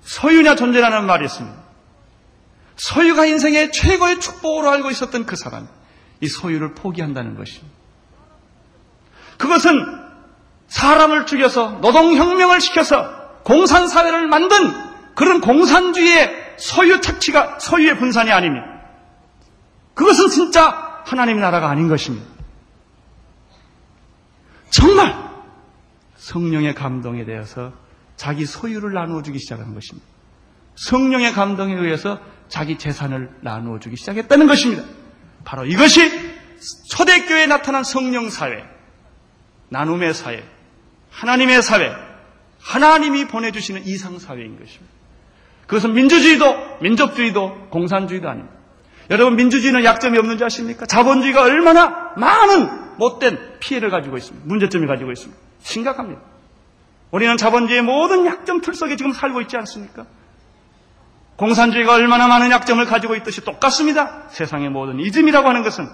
소유냐 0.02 0.54
존재라는 0.56 1.06
말이 1.06 1.24
있습니다. 1.24 1.56
소유가 2.76 3.26
인생의 3.26 3.72
최고의 3.72 4.20
축복으로 4.20 4.70
알고 4.70 4.90
있었던 4.90 5.26
그 5.26 5.36
사람, 5.36 5.68
이 6.20 6.28
소유를 6.28 6.74
포기한다는 6.74 7.36
것입니다. 7.36 7.74
그것은 9.38 10.06
사람을 10.68 11.26
죽여서 11.26 11.78
노동혁명을 11.80 12.60
시켜서 12.60 13.08
공산사회를 13.44 14.26
만든 14.26 14.74
그런 15.14 15.40
공산주의의 15.40 16.56
소유 16.58 17.00
착취가 17.00 17.58
소유의 17.60 17.98
분산이 17.98 18.30
아닙니다. 18.32 18.66
그것은 19.94 20.28
진짜 20.28 21.02
하나님의 21.06 21.40
나라가 21.40 21.70
아닌 21.70 21.88
것입니다. 21.88 22.26
정말 24.70 25.25
성령의 26.26 26.74
감동에 26.74 27.24
대해서 27.24 27.72
자기 28.16 28.46
소유를 28.46 28.92
나누어 28.92 29.22
주기 29.22 29.38
시작한 29.38 29.74
것입니다. 29.74 30.08
성령의 30.74 31.32
감동에 31.32 31.74
의해서 31.74 32.18
자기 32.48 32.78
재산을 32.78 33.30
나누어 33.42 33.78
주기 33.78 33.96
시작했다는 33.96 34.48
것입니다. 34.48 34.82
바로 35.44 35.64
이것이 35.64 36.10
초대교회에 36.90 37.46
나타난 37.46 37.84
성령 37.84 38.28
사회, 38.28 38.64
나눔의 39.68 40.14
사회, 40.14 40.42
하나님의 41.12 41.62
사회, 41.62 41.94
하나님이 42.60 43.28
보내주시는 43.28 43.86
이상 43.86 44.18
사회인 44.18 44.58
것입니다. 44.58 44.92
그것은 45.68 45.94
민주주의도, 45.94 46.78
민족주의도, 46.80 47.68
공산주의도 47.70 48.28
아닙니다. 48.28 48.56
여러분, 49.10 49.36
민주주의는 49.36 49.84
약점이 49.84 50.18
없는지 50.18 50.42
아십니까? 50.42 50.86
자본주의가 50.86 51.42
얼마나 51.42 52.12
많은 52.16 52.85
못된 52.98 53.58
피해를 53.60 53.90
가지고 53.90 54.16
있습니다. 54.16 54.46
문제점을 54.46 54.86
가지고 54.86 55.12
있습니다. 55.12 55.40
심각합니다. 55.60 56.20
우리는 57.10 57.36
자본주의의 57.36 57.82
모든 57.82 58.26
약점 58.26 58.60
틀 58.60 58.74
속에 58.74 58.96
지금 58.96 59.12
살고 59.12 59.40
있지 59.42 59.56
않습니까? 59.56 60.06
공산주의가 61.36 61.94
얼마나 61.94 62.28
많은 62.28 62.50
약점을 62.50 62.84
가지고 62.86 63.14
있듯이 63.16 63.44
똑같습니다. 63.44 64.28
세상의 64.28 64.70
모든 64.70 64.98
이즘이라고 65.00 65.48
하는 65.48 65.62
것은 65.62 65.86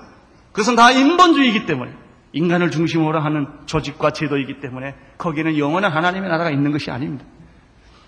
그것은 0.52 0.76
다 0.76 0.90
인본주의이기 0.90 1.66
때문에 1.66 1.92
인간을 2.32 2.70
중심으로 2.70 3.20
하는 3.20 3.46
조직과 3.66 4.12
제도이기 4.12 4.60
때문에 4.60 4.94
거기는 5.18 5.58
영원한 5.58 5.92
하나님의 5.92 6.30
나라가 6.30 6.50
있는 6.50 6.72
것이 6.72 6.90
아닙니다. 6.90 7.24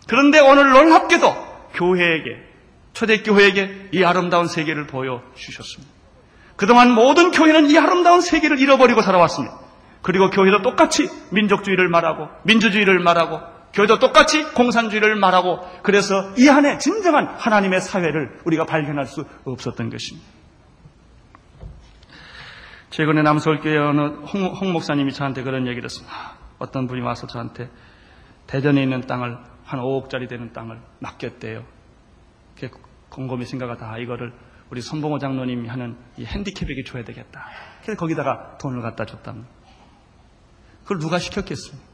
그런데 0.07 0.41
오늘 0.41 0.71
놀랍게도 0.71 1.55
교회에게, 1.75 2.37
초대교회에게 2.93 3.89
이 3.93 4.05
아름다운 4.05 4.47
세계를 4.47 4.87
보여주셨습니다. 4.87 5.94
그동안 6.57 6.93
모든 6.93 7.31
교회는 7.31 7.71
이 7.71 7.79
아름다운 7.79 8.21
세계를 8.21 8.59
잃어버리고 8.59 9.03
살아왔습니다. 9.03 9.59
그리고 10.03 10.31
교회도 10.31 10.63
똑같이 10.63 11.09
민족주의를 11.33 11.89
말하고, 11.89 12.29
민주주의를 12.45 13.01
말하고, 13.01 13.41
교회도 13.73 13.99
똑같이 13.99 14.45
공산주의를 14.53 15.17
말하고, 15.17 15.61
그래서 15.83 16.15
이 16.37 16.49
안에 16.49 16.79
진정한 16.79 17.27
하나님의 17.27 17.81
사회를 17.81 18.41
우리가 18.45 18.67
발견할 18.67 19.07
수 19.07 19.25
없었던 19.45 19.91
것입니다. 19.91 20.29
최근에 22.91 23.23
남서울교회 23.23 23.77
어느 23.77 24.01
홍, 24.01 24.45
홍 24.55 24.73
목사님이 24.73 25.13
저한테 25.13 25.43
그런 25.43 25.67
얘기를 25.67 25.85
했습니다. 25.85 26.15
어떤 26.59 26.87
분이 26.87 27.01
와서 27.01 27.27
저한테 27.27 27.69
대전에 28.47 28.83
있는 28.83 29.01
땅을 29.01 29.37
한 29.65 29.81
5억짜리 29.81 30.29
되는 30.29 30.53
땅을 30.53 30.81
맡겼대요. 31.01 31.65
곰곰이 33.09 33.47
생각하다 33.47 33.99
이거를 33.99 34.33
우리 34.75 34.83
손봉호 34.83 35.21
장로님이 35.21 35.69
하는 35.69 35.97
이 36.17 36.25
핸디캡에게 36.25 36.83
줘야 36.83 37.05
되겠다. 37.05 37.47
그래서 37.81 37.97
거기다가 37.97 38.59
돈을 38.59 38.83
갖다 38.83 39.05
줬답니다. 39.05 39.49
그걸 40.83 40.99
누가 40.99 41.21
시켰겠습니까? 41.21 41.87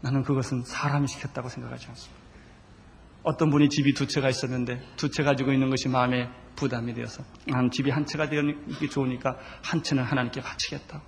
나는 0.00 0.22
그것은 0.22 0.62
사람이 0.62 1.06
시켰다고 1.06 1.50
생각하지 1.50 1.88
않습니다. 1.88 2.18
어떤 3.22 3.50
분이 3.50 3.68
집이 3.68 3.92
두 3.92 4.06
채가 4.06 4.30
있었는데 4.30 4.80
두 4.96 5.10
채 5.10 5.24
가지고 5.24 5.52
있는 5.52 5.68
것이 5.68 5.90
마음에 5.90 6.30
부담이 6.56 6.94
되어서 6.94 7.22
난 7.46 7.70
집이 7.70 7.90
한 7.90 8.06
채가 8.06 8.30
되기 8.30 8.88
좋으니까 8.88 9.36
한 9.62 9.82
채는 9.82 10.02
하나님께 10.02 10.40
바치겠다. 10.40 11.02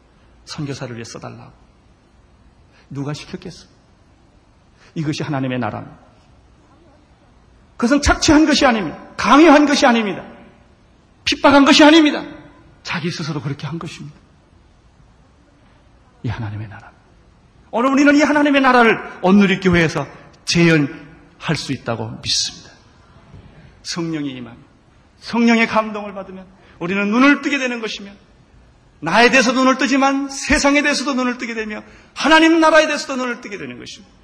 선교사를 0.44 0.94
위해 0.94 1.04
써달라고. 1.04 1.52
누가 2.90 3.14
시켰겠어? 3.14 3.66
이것이 4.94 5.22
하나님의 5.22 5.58
나라입니다. 5.58 6.09
그것은 7.80 8.02
착취한 8.02 8.44
것이 8.44 8.66
아닙니다. 8.66 8.98
강요한 9.16 9.64
것이 9.64 9.86
아닙니다. 9.86 10.22
핍박한 11.24 11.64
것이 11.64 11.82
아닙니다. 11.82 12.22
자기 12.82 13.10
스스로 13.10 13.40
그렇게 13.40 13.66
한 13.66 13.78
것입니다. 13.78 14.14
이 16.22 16.28
하나님의 16.28 16.68
나라. 16.68 16.92
오늘 17.70 17.90
우리는 17.90 18.14
이 18.16 18.20
하나님의 18.20 18.60
나라를 18.60 19.00
온누리 19.22 19.60
교회에서 19.60 20.06
재현할 20.44 21.56
수 21.56 21.72
있다고 21.72 22.18
믿습니다. 22.22 22.70
성령이 23.82 24.28
임하면 24.28 24.58
성령의 25.20 25.66
감동을 25.66 26.12
받으면 26.12 26.44
우리는 26.80 27.10
눈을 27.10 27.40
뜨게 27.40 27.56
되는 27.56 27.80
것이며 27.80 28.10
나에 29.00 29.30
대해서 29.30 29.52
눈을 29.52 29.78
뜨지만 29.78 30.28
세상에 30.28 30.82
대해서도 30.82 31.14
눈을 31.14 31.38
뜨게 31.38 31.54
되며 31.54 31.82
하나님 32.12 32.60
나라에 32.60 32.86
대해서도 32.88 33.16
눈을 33.16 33.40
뜨게 33.40 33.56
되는 33.56 33.78
것입니다. 33.78 34.14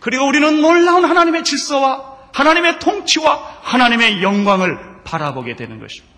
그리고 0.00 0.26
우리는 0.26 0.60
놀라운 0.60 1.06
하나님의 1.06 1.44
질서와 1.44 2.09
하나님의 2.32 2.78
통치와 2.78 3.58
하나님의 3.62 4.22
영광을 4.22 5.02
바라보게 5.04 5.56
되는 5.56 5.80
것입니다. 5.80 6.14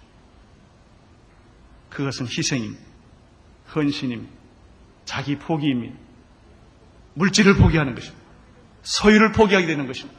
그것은 1.90 2.26
희생입니다. 2.26 2.82
헌신입니다. 3.74 4.32
자기 5.04 5.36
포기입니다. 5.36 5.94
물질을 7.14 7.56
포기하는 7.56 7.94
것입니다. 7.94 8.22
소유를 8.82 9.32
포기하게 9.32 9.66
되는 9.66 9.86
것입니다. 9.86 10.18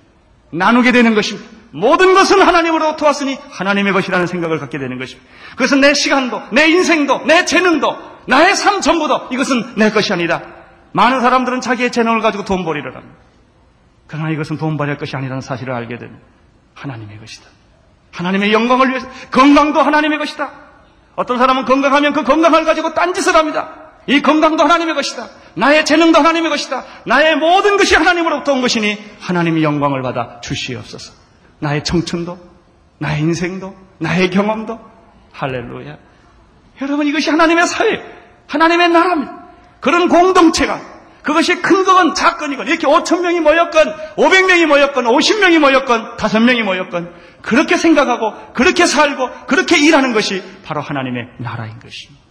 나누게 0.52 0.92
되는 0.92 1.16
것입니다. 1.16 1.50
모든 1.72 2.14
것은 2.14 2.42
하나님으로부터 2.42 3.08
왔으니 3.08 3.36
하나님의 3.50 3.94
것이라는 3.94 4.28
생각을 4.28 4.60
갖게 4.60 4.78
되는 4.78 5.00
것입니다. 5.00 5.28
그것은 5.52 5.82
내 5.82 5.94
시간도, 5.94 6.42
내 6.52 6.68
인생도, 6.68 7.26
내 7.26 7.46
재능도, 7.46 8.14
나의 8.28 8.56
삶 8.56 8.80
전부도 8.82 9.30
이것은 9.32 9.76
내 9.76 9.90
것이 9.90 10.14
아니다. 10.14 10.44
많은 10.92 11.22
사람들은 11.22 11.62
자기의 11.62 11.92
재능을 11.92 12.22
가지고 12.22 12.46
돈 12.46 12.64
벌이를 12.64 12.96
합니다. 12.96 13.16
그러나 14.14 14.30
이것은 14.30 14.58
돈 14.58 14.78
벌일 14.78 14.98
것이 14.98 15.16
아니라는 15.16 15.42
사실을 15.42 15.74
알게 15.74 15.98
됩니다. 15.98 16.24
하나님의 16.76 17.20
것이다. 17.20 17.48
하나님의 18.12 18.54
영광을 18.54 18.90
위해서 18.90 19.08
건강도 19.32 19.82
하나님의 19.82 20.20
것이다. 20.20 20.52
어떤 21.16 21.40
사람은 21.40 21.66
건강하면 21.66 22.14
그 22.14 22.24
건강을 22.24 22.64
가지고 22.64 22.94
딴짓을 22.94 23.36
합니다. 23.36 23.74
이 24.06 24.22
건강도 24.22 24.64
하나님의 24.66 24.94
것이다. 24.94 25.30
나의 25.56 25.84
재능도 25.84 26.20
하나님의 26.20 26.52
것이다. 26.52 26.84
나의 27.08 27.38
모든 27.38 27.76
것이 27.76 27.96
하나님으로부터 27.96 28.54
온 28.54 28.62
것이니 28.62 29.04
하나님이 29.20 29.64
영광을 29.64 30.04
받아 30.04 30.40
주시옵소서. 30.42 31.14
나의 31.58 31.84
청춘도, 31.84 32.38
나의 33.00 33.20
인생도, 33.22 33.76
나의 33.98 34.30
경험도 34.30 34.80
할렐루야. 35.32 35.98
여러분 36.84 37.08
이것이 37.08 37.32
하나님의 37.32 37.66
사회, 37.66 38.00
하나님의 38.46 38.90
나라입니다. 38.90 39.44
그런 39.80 40.08
공동체가 40.08 40.93
그것이 41.24 41.62
큰 41.62 41.84
거건 41.86 42.14
작건이건 42.14 42.68
이렇게 42.68 42.86
5천 42.86 43.22
명이 43.22 43.40
모였건 43.40 43.96
500명이 44.18 44.66
모였건 44.66 45.06
50명이 45.06 45.60
모였건 45.60 46.18
5명이 46.18 46.64
모였건 46.64 47.14
그렇게 47.42 47.78
생각하고 47.78 48.54
그렇게 48.54 48.86
살고 48.86 49.46
그렇게 49.48 49.78
일하는 49.80 50.14
것이 50.14 50.44
바로 50.64 50.82
하나님의 50.82 51.30
나라인 51.40 51.80
것입니다. 51.80 52.22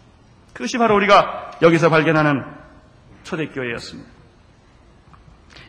그것이 0.53 0.79
바로 0.79 0.95
우리가 0.97 1.53
여기서 1.63 1.89
발견하는 1.89 2.45
초대교회였습니다. 3.25 4.11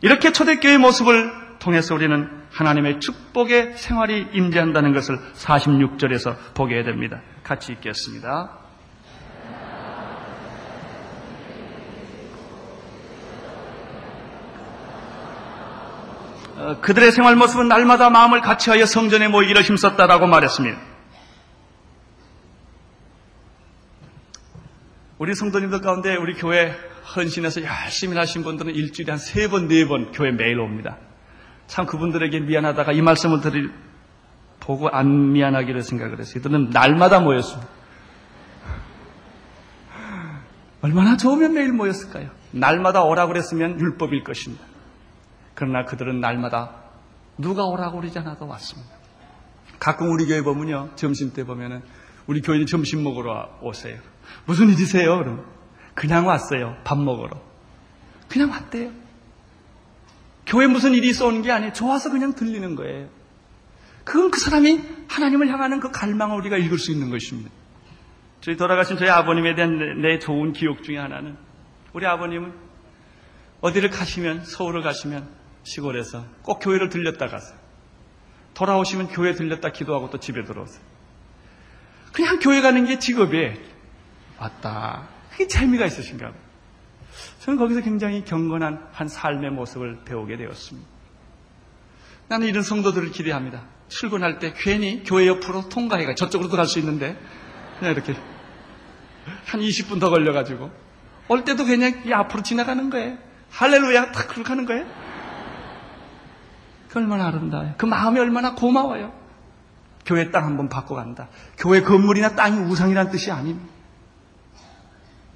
이렇게 0.02 0.32
초대교회의 0.32 0.78
모습을 0.78 1.32
통해서 1.58 1.94
우리는 1.94 2.28
하나님의 2.52 3.00
축복의 3.00 3.72
생활이 3.76 4.28
임재한다는 4.32 4.92
것을 4.92 5.18
46절에서 5.34 6.36
보게 6.54 6.82
됩니다. 6.82 7.22
같이 7.42 7.72
읽겠습니다. 7.72 8.63
그들의 16.82 17.10
생활 17.12 17.34
모습은 17.36 17.68
날마다 17.68 18.10
마음을 18.10 18.40
같이하여 18.40 18.86
성전에 18.86 19.28
모이기를 19.28 19.62
힘썼다라고 19.62 20.26
말했습니다. 20.26 20.78
우리 25.18 25.34
성도님들 25.34 25.80
가운데 25.80 26.16
우리 26.16 26.34
교회 26.34 26.74
헌신해서 27.16 27.62
열심히 27.62 28.16
하신 28.16 28.42
분들은 28.44 28.74
일주일에 28.74 29.12
한 29.12 29.18
세 29.18 29.48
번, 29.48 29.68
네 29.68 29.86
번 29.86 30.12
교회 30.12 30.30
매일 30.32 30.60
옵니다. 30.60 30.96
참 31.66 31.86
그분들에게 31.86 32.40
미안하다가 32.40 32.92
이 32.92 33.00
말씀을 33.02 33.40
드릴, 33.40 33.72
보고 34.60 34.88
안 34.88 35.32
미안하기를 35.32 35.82
생각을 35.82 36.18
했어요. 36.18 36.34
이들은 36.38 36.70
날마다 36.70 37.20
모였습니다. 37.20 37.68
얼마나 40.82 41.16
좋으면 41.16 41.54
매일 41.54 41.72
모였을까요? 41.72 42.28
날마다 42.50 43.02
오라고 43.02 43.32
그랬으면 43.32 43.80
율법일 43.80 44.22
것입니다. 44.24 44.64
그러나 45.54 45.84
그들은 45.84 46.20
날마다 46.20 46.82
누가 47.38 47.64
오라고 47.64 48.00
그러지 48.00 48.18
않아도 48.18 48.46
왔습니다. 48.46 48.94
가끔 49.78 50.10
우리 50.10 50.26
교회 50.26 50.42
보면요. 50.42 50.90
점심 50.96 51.32
때 51.32 51.44
보면은 51.44 51.82
우리 52.26 52.40
교인이 52.40 52.66
점심 52.66 53.02
먹으러 53.02 53.58
오세요. 53.62 53.98
무슨 54.46 54.68
일이세요? 54.68 55.18
그럼 55.18 55.46
그냥 55.94 56.26
왔어요. 56.26 56.76
밥 56.84 56.98
먹으러. 56.98 57.40
그냥 58.28 58.50
왔대요. 58.50 58.90
교회 60.46 60.66
무슨 60.66 60.92
일이 60.92 61.08
있어 61.08 61.26
오는 61.26 61.42
게 61.42 61.50
아니에요. 61.50 61.72
좋아서 61.72 62.10
그냥 62.10 62.34
들리는 62.34 62.74
거예요. 62.76 63.08
그건 64.04 64.30
그 64.30 64.38
사람이 64.38 64.80
하나님을 65.08 65.48
향하는 65.48 65.80
그 65.80 65.90
갈망을 65.90 66.36
우리가 66.36 66.56
읽을 66.58 66.78
수 66.78 66.92
있는 66.92 67.10
것입니다. 67.10 67.50
저희 68.40 68.56
돌아가신 68.56 68.98
저희 68.98 69.08
아버님에 69.08 69.54
대한 69.54 70.02
내 70.02 70.18
좋은 70.18 70.52
기억 70.52 70.82
중에 70.82 70.98
하나는 70.98 71.36
우리 71.94 72.06
아버님은 72.06 72.52
어디를 73.62 73.88
가시면 73.88 74.44
서울을 74.44 74.82
가시면 74.82 75.26
시골에서 75.64 76.24
꼭 76.42 76.60
교회를 76.60 76.88
들렸다 76.88 77.26
가세요. 77.26 77.58
돌아오시면 78.54 79.08
교회 79.08 79.32
들렸다 79.34 79.70
기도하고 79.70 80.10
또 80.10 80.18
집에 80.18 80.44
들어오세요. 80.44 80.82
그냥 82.12 82.38
교회 82.38 82.60
가는 82.60 82.84
게 82.86 82.98
직업이에요. 82.98 83.54
왔다. 84.38 85.08
그게 85.30 85.48
재미가 85.48 85.86
있으신가 85.86 86.26
봐요. 86.30 86.44
저는 87.40 87.58
거기서 87.58 87.80
굉장히 87.80 88.24
경건한 88.24 88.88
한 88.92 89.08
삶의 89.08 89.50
모습을 89.50 90.04
배우게 90.04 90.36
되었습니다. 90.36 90.88
나는 92.28 92.46
이런 92.46 92.62
성도들을 92.62 93.10
기대합니다. 93.10 93.64
출근할 93.88 94.38
때 94.38 94.54
괜히 94.56 95.02
교회 95.04 95.26
옆으로 95.26 95.68
통과해가 95.68 96.14
저쪽으로도 96.14 96.56
갈 96.56 96.66
수 96.66 96.78
있는데 96.78 97.18
그냥 97.78 97.94
이렇게 97.94 98.14
한 99.46 99.60
20분 99.60 100.00
더 100.00 100.10
걸려가지고 100.10 100.70
올 101.28 101.44
때도 101.44 101.64
그냥 101.64 102.02
이 102.06 102.12
앞으로 102.12 102.42
지나가는 102.42 102.88
거예요. 102.90 103.18
할렐루야 103.50 104.12
탁 104.12 104.28
그렇게 104.28 104.48
하는 104.48 104.64
거예요. 104.66 104.86
그 106.94 107.00
얼마나 107.00 107.26
아름다워요. 107.26 107.74
그 107.76 107.86
마음이 107.86 108.20
얼마나 108.20 108.54
고마워요. 108.54 109.12
교회 110.06 110.30
땅 110.30 110.44
한번 110.44 110.68
바꿔 110.68 110.94
간다. 110.94 111.26
교회 111.58 111.82
건물이나 111.82 112.36
땅이 112.36 112.56
우상이란 112.70 113.10
뜻이 113.10 113.32
아닙니다. 113.32 113.68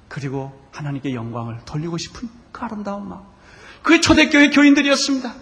그리고 0.07 0.57
하나님께 0.71 1.13
영광을 1.13 1.57
돌리고 1.65 1.97
싶은 1.97 2.29
그 2.53 2.63
아름다운 2.63 3.09
마음. 3.09 3.23
그게 3.83 3.99
초대교회 3.99 4.51
교인들이었습니다. 4.51 5.33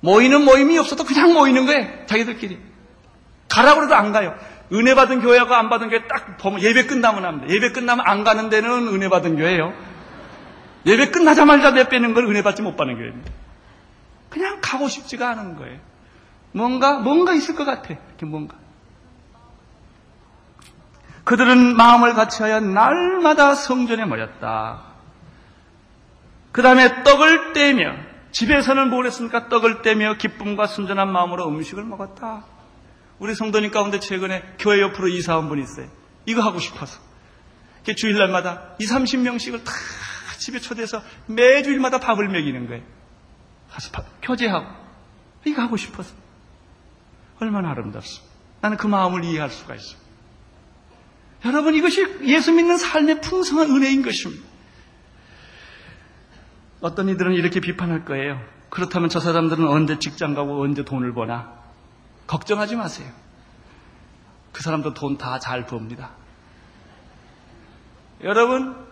모이는 0.00 0.42
모임이 0.42 0.78
없어도 0.78 1.04
그냥 1.04 1.34
모이는 1.34 1.66
거예요. 1.66 2.06
자기들끼리. 2.06 2.58
가라고 3.50 3.84
해도 3.84 3.94
안 3.94 4.12
가요. 4.12 4.34
은혜 4.72 4.94
받은 4.94 5.20
교회하고 5.20 5.54
안 5.54 5.68
받은 5.68 5.90
교회 5.90 6.06
딱 6.08 6.38
보면 6.38 6.62
예배 6.62 6.86
끝나면 6.86 7.26
합니다. 7.26 7.52
예배 7.52 7.72
끝나면 7.72 8.06
안 8.06 8.24
가는 8.24 8.48
데는 8.48 8.88
은혜 8.88 9.10
받은 9.10 9.36
교회예요. 9.36 9.74
예배 10.86 11.10
끝나자마자 11.10 11.72
내빼는 11.72 12.14
걸 12.14 12.24
은혜 12.24 12.42
받지 12.42 12.62
못 12.62 12.76
받는 12.76 12.96
교회입니다. 12.96 13.30
그냥 14.38 14.60
가고 14.62 14.88
싶지가 14.88 15.28
않은 15.30 15.56
거예요. 15.56 15.80
뭔가, 16.52 16.98
뭔가 17.00 17.34
있을 17.34 17.56
것 17.56 17.64
같아. 17.64 17.88
이렇게 17.88 18.24
뭔가. 18.24 18.56
그들은 21.24 21.76
마음을 21.76 22.14
같이하여 22.14 22.60
날마다 22.60 23.54
성전에 23.54 24.04
모였다. 24.04 24.82
그 26.52 26.62
다음에 26.62 27.02
떡을 27.02 27.52
떼며, 27.52 27.94
집에서는 28.30 28.88
뭘 28.90 29.06
했습니까? 29.06 29.48
떡을 29.48 29.82
떼며 29.82 30.14
기쁨과 30.18 30.68
순전한 30.68 31.12
마음으로 31.12 31.48
음식을 31.48 31.82
먹었다. 31.82 32.44
우리 33.18 33.34
성도님 33.34 33.72
가운데 33.72 33.98
최근에 33.98 34.54
교회 34.60 34.80
옆으로 34.80 35.08
이사 35.08 35.36
온 35.36 35.48
분이 35.48 35.62
있어요. 35.62 35.88
이거 36.26 36.42
하고 36.42 36.60
싶어서. 36.60 37.00
주일날마다 37.84 38.74
2, 38.78 38.86
30명씩을 38.86 39.64
다 39.64 39.72
집에 40.38 40.58
초대해서 40.58 41.02
매주일마다 41.26 41.98
밥을 41.98 42.28
먹이는 42.28 42.68
거예요. 42.68 42.97
가서 43.70 43.90
밥, 43.92 44.04
교제하고. 44.22 44.66
이거 45.44 45.62
하고 45.62 45.76
싶어서. 45.76 46.14
얼마나 47.40 47.70
아름답습니다. 47.70 48.34
나는 48.60 48.76
그 48.76 48.86
마음을 48.86 49.24
이해할 49.24 49.50
수가 49.50 49.74
있어요. 49.74 49.98
여러분, 51.44 51.74
이것이 51.74 52.18
예수 52.24 52.52
믿는 52.52 52.76
삶의 52.76 53.20
풍성한 53.20 53.70
은혜인 53.70 54.02
것입니다. 54.02 54.46
어떤 56.80 57.08
이들은 57.08 57.34
이렇게 57.34 57.60
비판할 57.60 58.04
거예요. 58.04 58.40
그렇다면 58.70 59.08
저 59.08 59.20
사람들은 59.20 59.66
언제 59.66 59.98
직장 59.98 60.34
가고 60.34 60.60
언제 60.62 60.84
돈을 60.84 61.14
버나? 61.14 61.56
걱정하지 62.26 62.76
마세요. 62.76 63.10
그 64.52 64.62
사람도 64.62 64.94
돈 64.94 65.16
다 65.16 65.38
잘 65.38 65.66
법니다. 65.66 66.10
여러분, 68.24 68.87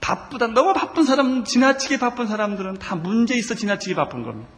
바쁘다. 0.00 0.48
너무 0.48 0.72
바쁜 0.72 1.04
사람, 1.04 1.44
지나치게 1.44 1.98
바쁜 1.98 2.26
사람들은 2.26 2.78
다 2.78 2.96
문제 2.96 3.34
있어 3.34 3.54
지나치게 3.54 3.94
바쁜 3.94 4.22
겁니다. 4.22 4.48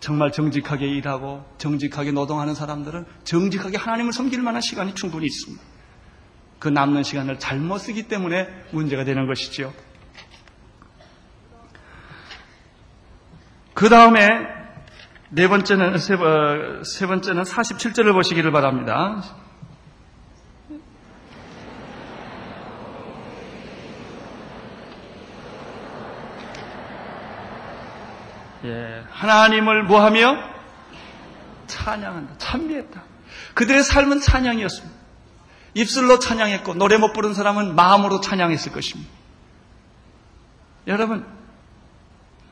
정말 0.00 0.30
정직하게 0.30 0.86
일하고 0.86 1.44
정직하게 1.58 2.12
노동하는 2.12 2.54
사람들은 2.54 3.04
정직하게 3.24 3.78
하나님을 3.78 4.12
섬길 4.12 4.42
만한 4.42 4.60
시간이 4.60 4.94
충분히 4.94 5.26
있습니다. 5.26 5.62
그 6.58 6.68
남는 6.68 7.02
시간을 7.02 7.38
잘못 7.38 7.78
쓰기 7.78 8.08
때문에 8.08 8.48
문제가 8.72 9.04
되는 9.04 9.26
것이지요. 9.26 9.72
그 13.74 13.88
다음에 13.88 14.28
네 15.30 15.46
번째는, 15.46 15.98
세, 15.98 16.14
어, 16.14 16.82
세 16.82 17.06
번째는 17.06 17.42
47절을 17.42 18.12
보시기를 18.12 18.50
바랍니다. 18.50 19.22
예, 28.68 29.04
하나님을 29.10 29.84
뭐하며? 29.84 30.36
찬양한다. 31.66 32.38
찬미했다. 32.38 33.02
그들의 33.54 33.82
삶은 33.82 34.20
찬양이었습니다. 34.20 34.98
입술로 35.74 36.18
찬양했고 36.18 36.74
노래 36.74 36.96
못 36.98 37.12
부른 37.12 37.34
사람은 37.34 37.74
마음으로 37.74 38.20
찬양했을 38.20 38.72
것입니다. 38.72 39.10
여러분 40.86 41.26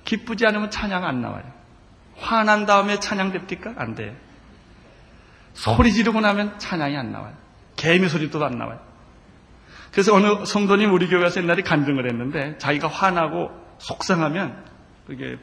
기쁘지 0.05 0.47
않으면 0.47 0.71
찬양 0.71 1.05
안 1.05 1.21
나와요. 1.21 1.45
화난 2.19 2.67
다음에 2.67 3.01
찬양 3.01 3.33
됩니까? 3.33 3.75
안 3.77 3.95
돼요. 3.95 4.15
소리 5.55 5.93
지르고 5.93 6.21
나면 6.21 6.59
찬양이 6.59 6.97
안 6.97 7.13
나와요. 7.13 7.35
개미 7.77 8.09
소리도 8.09 8.45
안 8.45 8.59
나와요. 8.59 8.81
그래서 9.91 10.15
어느 10.15 10.45
성도님 10.45 10.93
우리 10.93 11.09
교회 11.09 11.25
에서 11.25 11.41
옛날에 11.41 11.63
간증을 11.63 12.07
했는데 12.07 12.59
자기가 12.59 12.89
화나고 12.89 13.51
속상하면 13.79 14.65
그게 15.07 15.39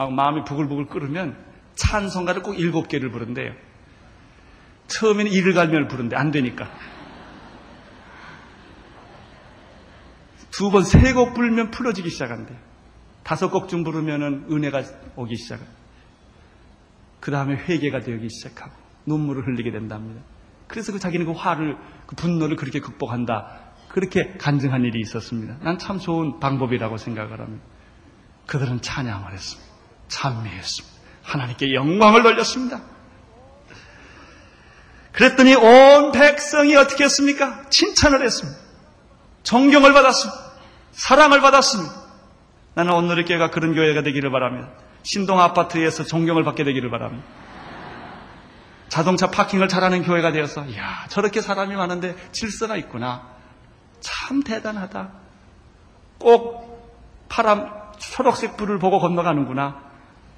막 0.00 0.14
마음이 0.14 0.44
부글부글 0.44 0.86
끓으면 0.86 1.36
찬송가를 1.74 2.42
꼭 2.42 2.58
일곱 2.58 2.88
개를 2.88 3.10
부른대요. 3.10 3.52
처음에는 4.86 5.30
이를 5.30 5.52
갈면을 5.52 5.88
부른데 5.88 6.16
안 6.16 6.30
되니까. 6.30 6.70
두 10.50 10.70
번, 10.70 10.84
세 10.84 11.12
곡 11.12 11.34
불면 11.34 11.70
풀어지기 11.70 12.08
시작한대. 12.08 12.54
다섯 13.22 13.50
곡쯤 13.50 13.84
부르면은 13.84 14.46
은혜가 14.50 14.82
오기 15.16 15.36
시작해. 15.36 15.62
그 17.20 17.30
다음에 17.30 17.56
회개가 17.56 18.00
되기 18.00 18.28
시작하고 18.30 18.72
눈물을 19.04 19.46
흘리게 19.46 19.70
된답니다. 19.70 20.22
그래서 20.66 20.92
그 20.92 20.98
자기는 20.98 21.26
그 21.26 21.32
화를, 21.32 21.76
그 22.06 22.16
분노를 22.16 22.56
그렇게 22.56 22.80
극복한다. 22.80 23.60
그렇게 23.90 24.32
간증한 24.38 24.82
일이 24.84 25.00
있었습니다. 25.00 25.58
난 25.62 25.76
참 25.78 25.98
좋은 25.98 26.40
방법이라고 26.40 26.96
생각을 26.96 27.38
합니다. 27.40 27.64
그들은 28.46 28.80
찬양을 28.80 29.32
했습니다. 29.32 29.69
찬미했습니다. 30.10 30.96
하나님께 31.22 31.72
영광을 31.72 32.22
돌렸습니다. 32.22 32.82
그랬더니 35.12 35.54
온 35.54 36.12
백성이 36.12 36.76
어떻게 36.76 37.04
했습니까? 37.04 37.62
칭찬을 37.70 38.22
했습니다. 38.22 38.58
존경을 39.42 39.92
받았습니다. 39.92 40.40
사랑을 40.92 41.40
받았습니다. 41.40 41.94
나는 42.74 42.92
오늘의 42.92 43.24
교회가 43.24 43.50
그런 43.50 43.74
교회가 43.74 44.02
되기를 44.02 44.30
바랍니다. 44.30 44.68
신동 45.02 45.40
아파트에서 45.40 46.04
존경을 46.04 46.44
받게 46.44 46.64
되기를 46.64 46.90
바랍니다. 46.90 47.24
자동차 48.88 49.30
파킹을 49.30 49.68
잘하는 49.68 50.02
교회가 50.02 50.32
되어서 50.32 50.64
이야 50.66 51.06
저렇게 51.08 51.40
사람이 51.40 51.74
많은데 51.76 52.16
질서가 52.32 52.76
있구나. 52.76 53.26
참 54.00 54.42
대단하다. 54.42 55.10
꼭 56.18 57.26
파란 57.28 57.72
초록색 57.98 58.56
불을 58.56 58.78
보고 58.78 58.98
건너가는구나. 58.98 59.89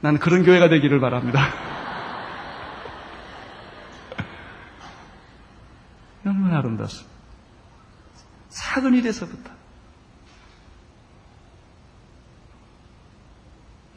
나는 0.03 0.18
그런 0.18 0.44
교회가 0.44 0.68
되기를 0.68 1.00
바랍니다. 1.00 1.46
너무나 6.22 6.59
아름답습니다. 6.59 7.11
작은 8.48 8.94
일에서부터. 8.94 9.50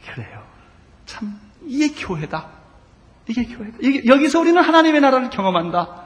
그래요. 0.05 0.45
참, 1.07 1.39
이게 1.65 1.93
교회다. 1.93 2.49
이게 3.27 3.45
교회다. 3.45 3.77
이게, 3.81 4.05
여기서 4.05 4.39
우리는 4.39 4.61
하나님의 4.61 5.01
나라를 5.01 5.31
경험한다. 5.31 6.05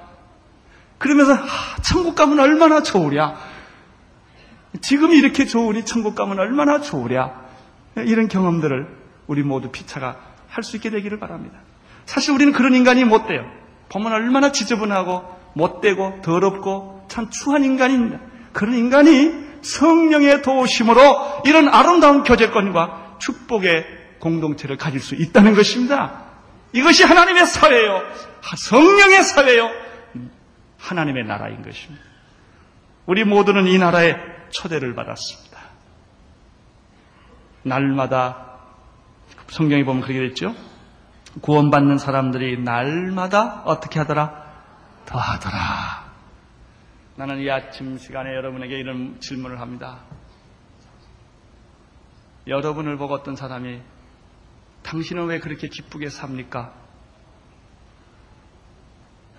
그러면서, 0.97 1.33
아, 1.33 1.81
천국 1.83 2.15
가면 2.15 2.39
얼마나 2.39 2.81
좋으랴. 2.81 3.37
지금 4.81 5.11
이렇게 5.11 5.45
좋으니 5.45 5.83
천국 5.83 6.15
가면 6.15 6.39
얼마나 6.39 6.79
좋으랴. 6.79 7.49
이런 7.97 8.29
경험들을 8.29 8.98
우리 9.29 9.43
모두 9.43 9.69
피차가 9.71 10.17
할 10.49 10.63
수 10.63 10.75
있게 10.75 10.89
되기를 10.89 11.19
바랍니다. 11.19 11.59
사실 12.05 12.33
우리는 12.33 12.51
그런 12.51 12.73
인간이 12.73 13.05
못 13.05 13.27
돼요. 13.27 13.45
보면 13.89 14.11
얼마나 14.11 14.51
지저분하고 14.51 15.23
못되고 15.53 16.21
더럽고 16.23 17.05
참 17.07 17.29
추한 17.29 17.63
인간입니다. 17.63 18.19
그런 18.51 18.73
인간이 18.75 19.31
성령의 19.61 20.41
도우심으로 20.41 21.43
이런 21.45 21.69
아름다운 21.69 22.23
교제권과 22.23 23.17
축복의 23.19 23.85
공동체를 24.19 24.77
가질 24.77 24.99
수 24.99 25.13
있다는 25.15 25.53
것입니다. 25.53 26.25
이것이 26.73 27.03
하나님의 27.03 27.45
사회요. 27.45 28.01
성령의 28.57 29.23
사회요. 29.23 29.69
하나님의 30.79 31.25
나라인 31.25 31.61
것입니다. 31.61 32.03
우리 33.05 33.23
모두는 33.23 33.67
이 33.67 33.77
나라에 33.77 34.15
초대를 34.49 34.95
받았습니다. 34.95 35.59
날마다 37.63 38.48
성경에 39.49 39.83
보면 39.83 40.01
그렇게 40.01 40.19
됐죠. 40.29 40.55
구원받는 41.41 41.97
사람들이 41.97 42.61
날마다 42.61 43.61
어떻게 43.65 43.99
하더라? 43.99 44.45
더하더라. 45.05 46.09
나는 47.15 47.39
이 47.39 47.49
아침 47.49 47.97
시간에 47.97 48.33
여러분에게 48.35 48.77
이런 48.77 49.19
질문을 49.19 49.59
합니다. 49.59 49.99
여러분을 52.47 52.97
보고 52.97 53.13
어떤 53.13 53.35
사람이 53.35 53.81
당신은 54.83 55.25
왜 55.25 55.39
그렇게 55.39 55.67
기쁘게 55.67 56.09
삽니까? 56.09 56.73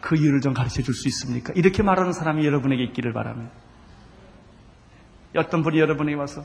그 0.01 0.17
이유를 0.17 0.41
좀 0.41 0.55
가르쳐 0.55 0.83
줄 0.83 0.95
수 0.95 1.09
있습니까? 1.09 1.53
이렇게 1.57 1.83
말하는 1.83 2.13
사람이 2.13 2.45
여러분에게 2.45 2.83
있기를 2.85 3.13
바랍니다. 3.13 3.53
어떤 5.37 5.63
분이 5.63 5.79
여러분에게 5.79 6.17
와서 6.17 6.45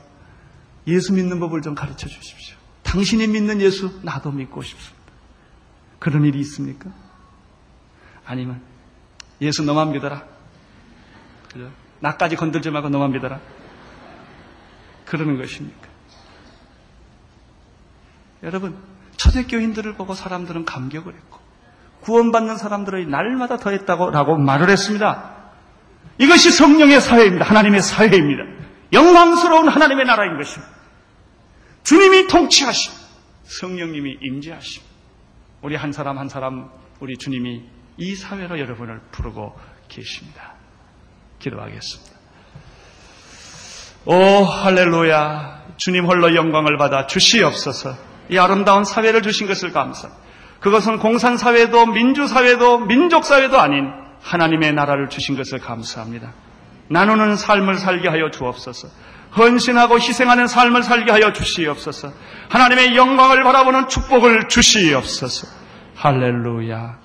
예수 0.86 1.12
믿는 1.14 1.40
법을 1.40 1.62
좀 1.62 1.74
가르쳐 1.74 2.08
주십시오. 2.08 2.56
당신이 2.86 3.26
믿는 3.26 3.60
예수 3.60 3.98
나도 4.02 4.30
믿고 4.30 4.62
싶습니다. 4.62 4.96
그런 5.98 6.24
일이 6.24 6.38
있습니까? 6.40 6.90
아니면 8.24 8.62
예수 9.40 9.62
너만 9.62 9.92
믿어라. 9.92 10.22
그죠? 11.52 11.70
나까지 12.00 12.36
건들지 12.36 12.70
말고 12.70 12.88
너만 12.88 13.12
믿어라. 13.12 13.40
그러는 15.04 15.36
것입니까? 15.36 15.88
여러분, 18.42 18.76
초대교인들을 19.16 19.94
보고 19.94 20.14
사람들은 20.14 20.64
감격을 20.64 21.12
했고, 21.14 21.38
구원받는 22.02 22.56
사람들의 22.56 23.06
날마다 23.06 23.56
더했다고 23.56 24.10
라고 24.10 24.36
말을 24.36 24.68
했습니다. 24.70 25.34
이것이 26.18 26.50
성령의 26.50 27.00
사회입니다. 27.00 27.44
하나님의 27.44 27.82
사회입니다. 27.82 28.42
영광스러운 28.92 29.68
하나님의 29.68 30.04
나라인 30.04 30.36
것입니다. 30.36 30.75
주님이 31.86 32.26
통치하신 32.26 32.92
성령님이 33.44 34.18
임재하심. 34.20 34.82
우리 35.62 35.76
한 35.76 35.92
사람 35.92 36.18
한 36.18 36.28
사람 36.28 36.68
우리 36.98 37.16
주님이 37.16 37.62
이 37.96 38.14
사회로 38.16 38.58
여러분을 38.58 39.00
부르고 39.12 39.56
계십니다. 39.88 40.54
기도하겠습니다. 41.38 42.16
오 44.06 44.14
할렐루야 44.14 45.74
주님 45.76 46.06
홀로 46.06 46.34
영광을 46.34 46.76
받아 46.76 47.06
주시옵소서 47.06 47.94
이 48.30 48.38
아름다운 48.38 48.84
사회를 48.84 49.22
주신 49.22 49.46
것을 49.46 49.72
감사 49.72 50.10
그것은 50.58 50.98
공산사회도 50.98 51.86
민주사회도 51.86 52.80
민족사회도 52.86 53.60
아닌 53.60 53.92
하나님의 54.22 54.72
나라를 54.72 55.08
주신 55.08 55.36
것을 55.36 55.60
감사합니다. 55.60 56.32
나누는 56.88 57.36
삶을 57.36 57.76
살게 57.76 58.08
하여 58.08 58.30
주옵소서. 58.30 58.88
헌신하고 59.36 59.98
희생하는 59.98 60.46
삶을 60.46 60.82
살게 60.82 61.12
하여 61.12 61.32
주시옵소서. 61.32 62.12
하나님의 62.48 62.96
영광을 62.96 63.42
바라보는 63.42 63.88
축복을 63.88 64.48
주시옵소서. 64.48 65.46
할렐루야. 65.96 66.98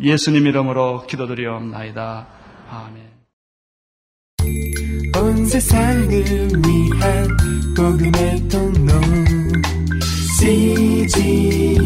예수님 0.00 0.46
이름으로 0.46 1.06
기도드리옵나이다. 1.06 2.26
아멘. 2.70 3.06
온 5.16 5.46
세상을 5.46 6.08
위한 6.08 7.36
복음의 7.74 8.48
통로 8.48 8.92
CGM 10.38 11.82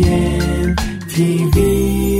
TV 1.09 2.20